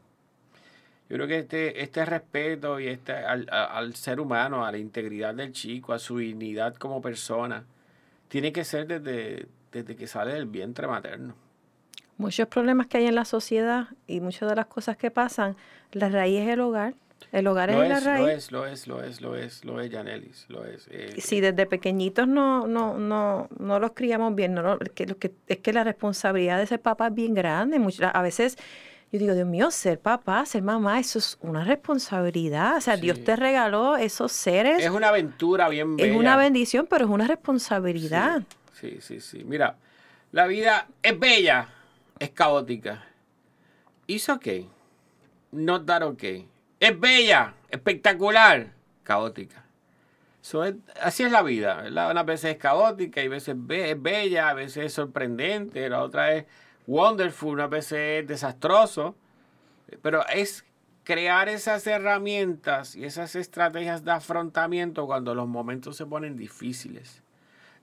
[1.09, 5.35] Yo creo que este, este respeto y este al, al ser humano, a la integridad
[5.35, 7.64] del chico, a su dignidad como persona,
[8.28, 11.35] tiene que ser desde, desde que sale del vientre materno.
[12.16, 15.57] Muchos problemas que hay en la sociedad y muchas de las cosas que pasan,
[15.93, 16.95] la raíz es el hogar.
[17.32, 18.20] El hogar Lo es la raíz.
[18.22, 20.86] lo es, lo es, lo es, lo es, lo es, Yanelis, lo es.
[20.90, 25.18] eh, Si desde pequeñitos no, no, no, no los criamos bien, no, lo- que, lo
[25.18, 27.78] que, es que la responsabilidad de ser papá es bien grande.
[27.80, 28.56] Muchas- a veces
[29.10, 32.76] yo digo, Dios mío, ser papá, ser mamá, eso es una responsabilidad.
[32.76, 34.84] O sea, Dios te regaló esos seres.
[34.84, 36.12] es una aventura bien bella.
[36.12, 38.42] Es una bendición, pero es una responsabilidad.
[38.72, 39.42] Sí, sí, sí.
[39.44, 39.76] Mira,
[40.32, 41.68] la vida es bella,
[42.18, 43.04] es caótica.
[44.06, 44.68] It's okay.
[45.52, 46.46] Not that okay.
[46.85, 48.74] Es bella, espectacular,
[49.05, 49.64] caótica.
[50.43, 50.62] So,
[51.01, 52.11] así es la vida, ¿verdad?
[52.11, 56.45] Unas veces es caótica y veces es bella, a veces es sorprendente, la otra es
[56.87, 59.16] wonderful, unas veces es desastroso.
[60.03, 60.66] Pero es
[61.05, 67.22] crear esas herramientas y esas estrategias de afrontamiento cuando los momentos se ponen difíciles.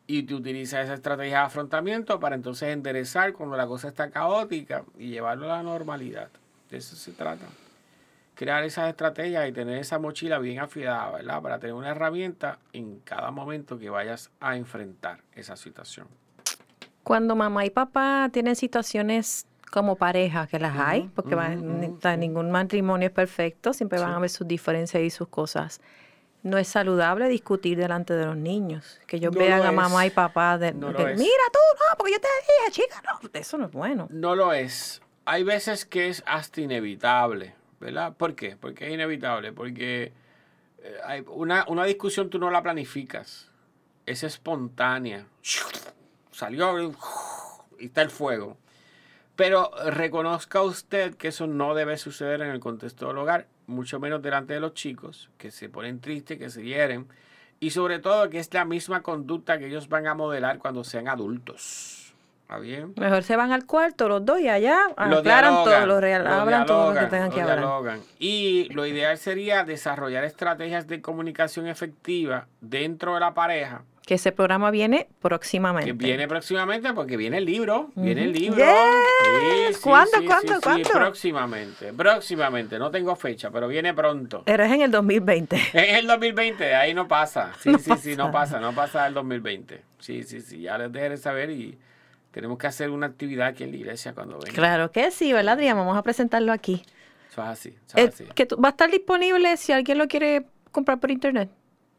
[0.05, 4.83] Y tú utilizas esa estrategia de afrontamiento para entonces enderezar cuando la cosa está caótica
[4.99, 6.29] y llevarlo a la normalidad.
[6.69, 7.47] De eso se trata.
[8.41, 11.43] Crear esas estrategias y tener esa mochila bien afilada, ¿verdad?
[11.43, 16.07] Para tener una herramienta en cada momento que vayas a enfrentar esa situación.
[17.03, 22.49] Cuando mamá y papá tienen situaciones como pareja, que las hay, porque ujú, ta- ningún
[22.49, 25.79] matrimonio es perfecto, siempre van a haber sus diferencias y sus cosas.
[26.41, 30.09] No es saludable discutir delante de los niños, que ellos No vean a mamá y
[30.09, 32.27] papá de, No de, mira tú, no, porque yo te
[32.71, 34.07] dije, chica, no, eso no es bueno.
[34.09, 34.99] No lo es.
[35.25, 38.15] Hay veces que es hasta inevitable, ¿verdad?
[38.15, 38.55] ¿Por qué?
[38.55, 39.51] Porque es inevitable.
[39.51, 40.13] Porque
[40.83, 43.49] eh, hay una, una discusión tú no la planificas.
[44.05, 45.25] Es espontánea.
[46.31, 46.93] Salió
[47.79, 48.57] y está el fuego.
[49.35, 54.21] Pero reconozca usted que eso no debe suceder en el contexto del hogar, mucho menos
[54.21, 57.07] delante de los chicos, que se ponen tristes, que se hieren,
[57.59, 61.07] y sobre todo que es la misma conducta que ellos van a modelar cuando sean
[61.07, 62.00] adultos.
[62.51, 62.93] ¿Está bien?
[62.97, 64.77] Mejor se van al cuarto los dos y allá
[65.07, 67.99] Lo aclaran todo, lo real- hablan todo lo que tengan que lo hablar.
[68.19, 74.33] Y lo ideal sería desarrollar estrategias de comunicación efectiva dentro de la pareja Que ese
[74.33, 75.85] programa viene próximamente.
[75.91, 77.89] Que viene próximamente porque viene el libro.
[77.95, 78.57] Viene el libro.
[78.57, 78.67] Yes.
[78.67, 80.89] Sí, sí, ¿Cuándo, sí, cuándo, sí, sí, cuándo?
[80.89, 81.93] próximamente.
[81.93, 82.77] Próximamente.
[82.79, 84.43] No tengo fecha, pero viene pronto.
[84.45, 85.55] Pero es en el 2020.
[85.73, 87.53] Es el 2020, ahí no pasa.
[87.61, 88.55] Sí, No sí, sí, no pasa.
[88.55, 89.81] pasa, no pasa el 2020.
[89.99, 91.77] Sí, sí, sí, ya les dejaré saber y
[92.31, 94.53] tenemos que hacer una actividad aquí en la iglesia cuando venga.
[94.53, 95.77] Claro que sí, ¿verdad, Adrián?
[95.77, 96.83] Vamos a presentarlo aquí.
[97.29, 98.25] Eso es así, eso es Eh, así.
[98.35, 101.49] que tú- ¿Va a estar disponible si alguien lo quiere comprar por internet?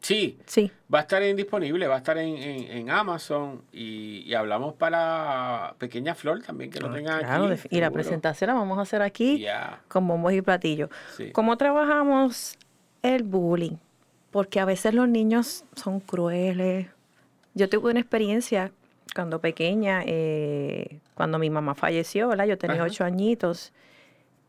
[0.01, 0.71] Sí, Sí.
[0.93, 4.75] va a estar en disponible, va a estar en, en- en Amazon y, y hablamos
[4.75, 7.69] para Pequeña Flor también, que lo tengan Ah, Claro, aquí.
[7.71, 7.93] y la seguro.
[7.93, 9.47] presentación la vamos a hacer aquí
[9.89, 10.91] con bombos y platillos.
[11.17, 11.31] sí.
[11.31, 12.59] ¿Cómo trabajamos
[13.03, 13.77] el bullying?
[14.33, 16.89] Porque a veces los niños son crueles.
[17.55, 18.73] Yo tuve una experiencia
[19.15, 22.47] cuando pequeña, eh, cuando mi mamá falleció, ¿verdad?
[22.47, 22.87] Yo tenía Ajá.
[22.87, 23.73] ocho añitos.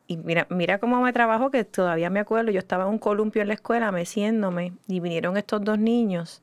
[0.07, 2.51] Y mira, mira cómo me trabajo, que todavía me acuerdo.
[2.51, 6.41] Yo estaba en un columpio en la escuela meciéndome y vinieron estos dos niños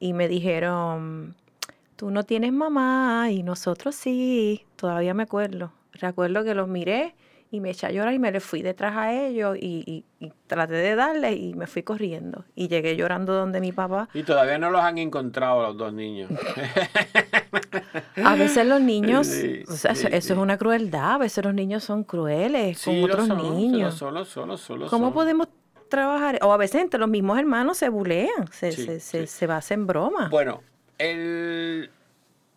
[0.00, 1.34] y me dijeron,
[1.96, 4.64] tú no tienes mamá y nosotros sí.
[4.76, 5.72] Todavía me acuerdo.
[5.92, 7.14] Recuerdo que los miré
[7.50, 10.32] y me eché a llorar y me le fui detrás a ellos y, y- y
[10.46, 12.44] traté de darle y me fui corriendo.
[12.54, 14.08] Y llegué llorando donde mi papá.
[14.14, 16.30] Y todavía no los han encontrado los dos niños.
[18.24, 21.12] A veces los niños, Sí, o sea, sí, eso, es una crueldad.
[21.14, 23.94] A veces los niños son crueles con otros son, niños.
[23.94, 25.48] son, lo son, lo son, lo ¿Cómo podemos
[25.88, 26.38] trabajar?
[26.42, 30.30] O a veces entre los mismos hermanos se bulean, se, se, se, se hacen bromas.
[30.30, 30.62] Bueno,
[30.98, 31.90] el...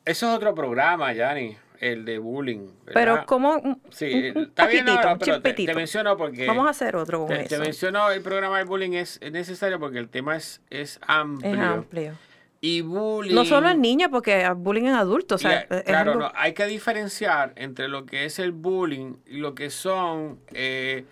[0.06, 2.68] eso es otro programa, Yanni, el de bullying.
[2.86, 2.94] ¿verdad?
[2.94, 6.46] Pero como Sí, está bien, pero te, menciono porque...
[6.46, 9.80] Vamos a hacer otro con te, te menciono el programa del bullying es, es necesario
[9.80, 11.54] porque el tema es, es amplio.
[11.54, 12.14] Es amplio.
[12.62, 13.34] Y bullying...
[13.34, 15.44] No solo en niños, porque bullying en adultos.
[15.44, 19.16] O sea, Y, es claro, no, hay que diferenciar entre lo que es el bullying
[19.26, 21.06] y lo que son eh,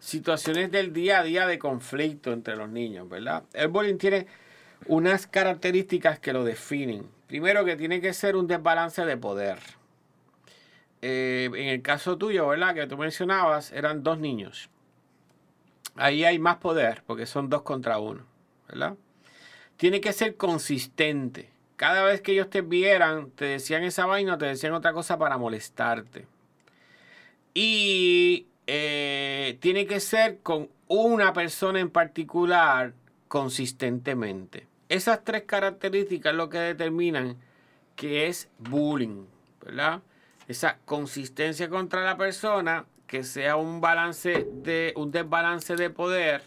[0.00, 3.44] situaciones del día a día de conflicto entre los niños, ¿verdad?
[3.52, 4.26] El bullying tiene
[4.86, 7.06] unas características que lo definen.
[7.28, 9.58] Primero que tiene que ser un desbalance de poder.
[11.08, 12.74] Eh, en el caso tuyo, ¿verdad?
[12.74, 14.68] Que tú mencionabas, eran dos niños.
[15.94, 18.24] Ahí hay más poder porque son dos contra uno,
[18.68, 18.96] ¿verdad?
[19.76, 21.48] Tiene que ser consistente.
[21.76, 25.38] Cada vez que ellos te vieran, te decían esa vaina, te decían otra cosa para
[25.38, 26.26] molestarte.
[27.54, 32.94] Y eh, tiene que ser con una persona en particular
[33.28, 34.66] consistentemente.
[34.88, 37.36] Esas tres características lo que determinan
[37.94, 39.26] que es bullying,
[39.64, 40.02] ¿verdad?
[40.48, 46.42] Esa consistencia contra la persona, que sea un balance de un desbalance de poder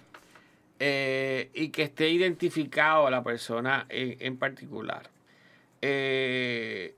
[0.80, 5.10] eh, y que esté identificado a la persona en, particular.
[5.82, 6.96] Eh,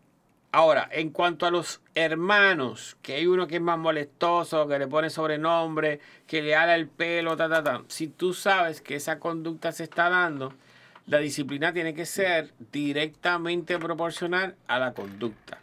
[0.52, 4.88] ahora, en cuanto a los hermanos, que hay uno que es más molestoso, que le
[4.88, 7.82] pone sobrenombre, que le ala el pelo, ta, ta, ta.
[7.88, 10.54] Si tú sabes que esa conducta se está dando,
[11.08, 15.60] la disciplina tiene que ser directamente proporcional a la conducta.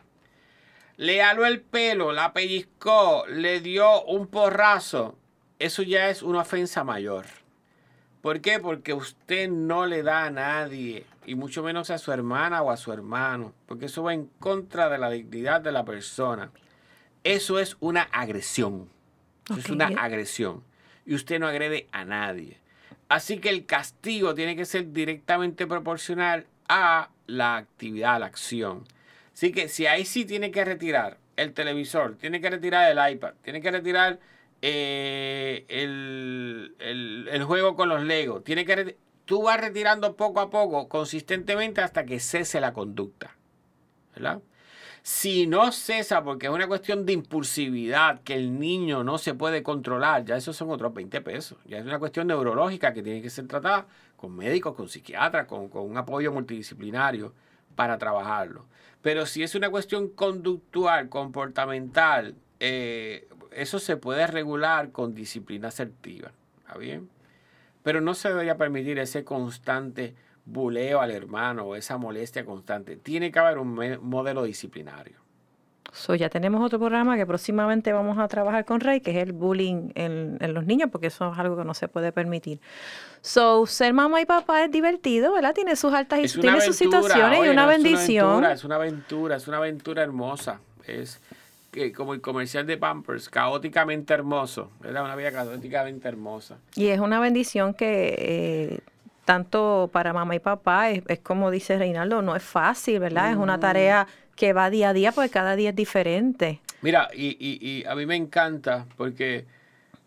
[0.99, 5.16] Le aló el pelo, la pellizcó, le dio un porrazo.
[5.61, 7.24] Eso ya es una ofensa mayor.
[8.20, 8.59] ¿Por qué?
[8.59, 12.76] Porque usted no le da a nadie, y mucho menos a su hermana o a
[12.76, 16.51] su hermano, porque eso va en contra de la dignidad de la persona.
[17.22, 18.88] Eso es una agresión.
[19.49, 20.64] Eso es una agresión.
[21.07, 22.59] Y usted no agrede a nadie.
[23.09, 28.82] Así que el castigo tiene que ser directamente proporcional a la actividad, a la acción.
[29.39, 33.34] Así que si ahí sí tiene que retirar el televisor, tiene que retirar el iPad,
[33.41, 34.18] tiene que retirar
[34.62, 40.51] eh, el, el- el juego con los Legos, tiene que tú vas retirando poco a
[40.51, 43.36] poco, consistentemente hasta que cese la conducta.
[44.14, 44.43] ¿Verdad?
[45.03, 49.62] Si no cesa porque es una cuestión de impulsividad, que el niño no se puede
[49.62, 51.59] controlar, ya esos son otros 20 pesos.
[51.66, 53.86] Ya es una cuestión neurológica que tiene que ser tratada
[54.16, 57.34] con médicos, con psiquiatras, con, con un apoyo multidisciplinario
[57.76, 58.66] para trabajarlo.
[59.03, 66.32] Pero si es una cuestión conductual, comportamental, eh, eso se puede regular con disciplina asertiva.
[66.59, 67.09] ¿Está bien?
[67.82, 72.96] Pero no se debería permitir ese constante buleo al hermano o esa molestia constante.
[72.96, 75.28] Tiene que haber un modelo disciplinario.
[75.93, 79.32] So, ya tenemos otro programa que próximamente vamos a trabajar con Rey, que es el
[79.32, 82.61] bullying en, en los niños, porque eso es algo que no se puede permitir.
[83.20, 85.55] So, ser mamá y papá es divertido, ¿verdad?
[85.55, 88.45] Tiene sus altas y Es una tiene sus aventura, situaciones y una no, bendición.
[88.45, 90.61] Es una aventura, es una aventura hermosa.
[90.86, 91.20] Es
[91.70, 94.70] que, como el comercial de Pampers, caóticamente hermoso.
[94.84, 96.59] Era una vida caóticamente hermosa.
[96.74, 98.80] Y es una bendición que eh,
[99.24, 103.30] tanto para mamá y papá, es, es como dice Reinaldo, no es fácil, ¿verdad?
[103.30, 104.07] Es una tarea
[104.39, 106.61] que va día a día, porque cada día es diferente.
[106.80, 109.45] Mira, y, y- y a mí me encanta porque,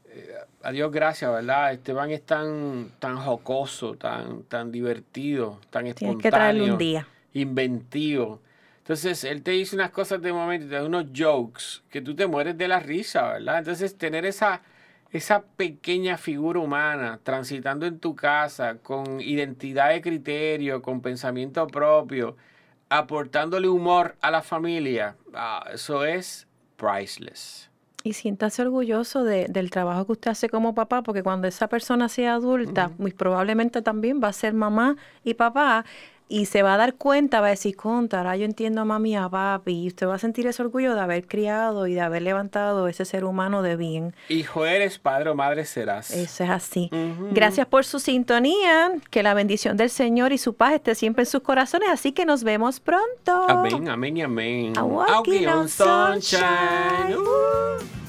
[0.10, 1.74] eh, a Dios gracias, ¿verdad?
[1.74, 6.22] Esteban es tan, tan jocoso, tan, tan divertido, tan Tienes espontáneo.
[6.22, 7.08] que traerle un día.
[7.34, 8.40] inventivo.
[8.80, 12.26] Entonces, él te dice unas cosas de momento, te da unos jokes, que tú te
[12.28, 13.60] mueres de la risa, ¿verdad?
[13.60, 14.62] Entonces, tener esa,
[15.12, 22.36] esa pequeña figura humana transitando en tu casa con identidad de criterio, con pensamiento propio,
[22.92, 27.70] aportándole humor a la familia, ah, eso es priceless.
[28.04, 32.10] Y siéntase orgulloso de, del trabajo que usted hace como papá, porque cuando esa persona
[32.10, 35.86] sea adulta, muy probablemente también va a ser mamá y papá,
[36.32, 39.16] y se va a dar cuenta, va a decir, contra, yo entiendo a mami y
[39.16, 42.22] a papi, y usted va a sentir ese orgullo de haber criado y de haber
[42.22, 44.16] levantado ese ser humano de bien.
[44.30, 46.10] Hijo eres, padre o madre serás.
[46.12, 46.90] Eso es así.
[47.34, 51.30] Gracias por su sintonía, que la bendición del Señor y su paz esté siempre en
[51.30, 53.50] sus corazones, así que nos vemos pronto.
[53.50, 54.74] Amén, amén y amén.
[54.78, 57.14] A walking on sunshine.
[57.14, 58.01] Uh.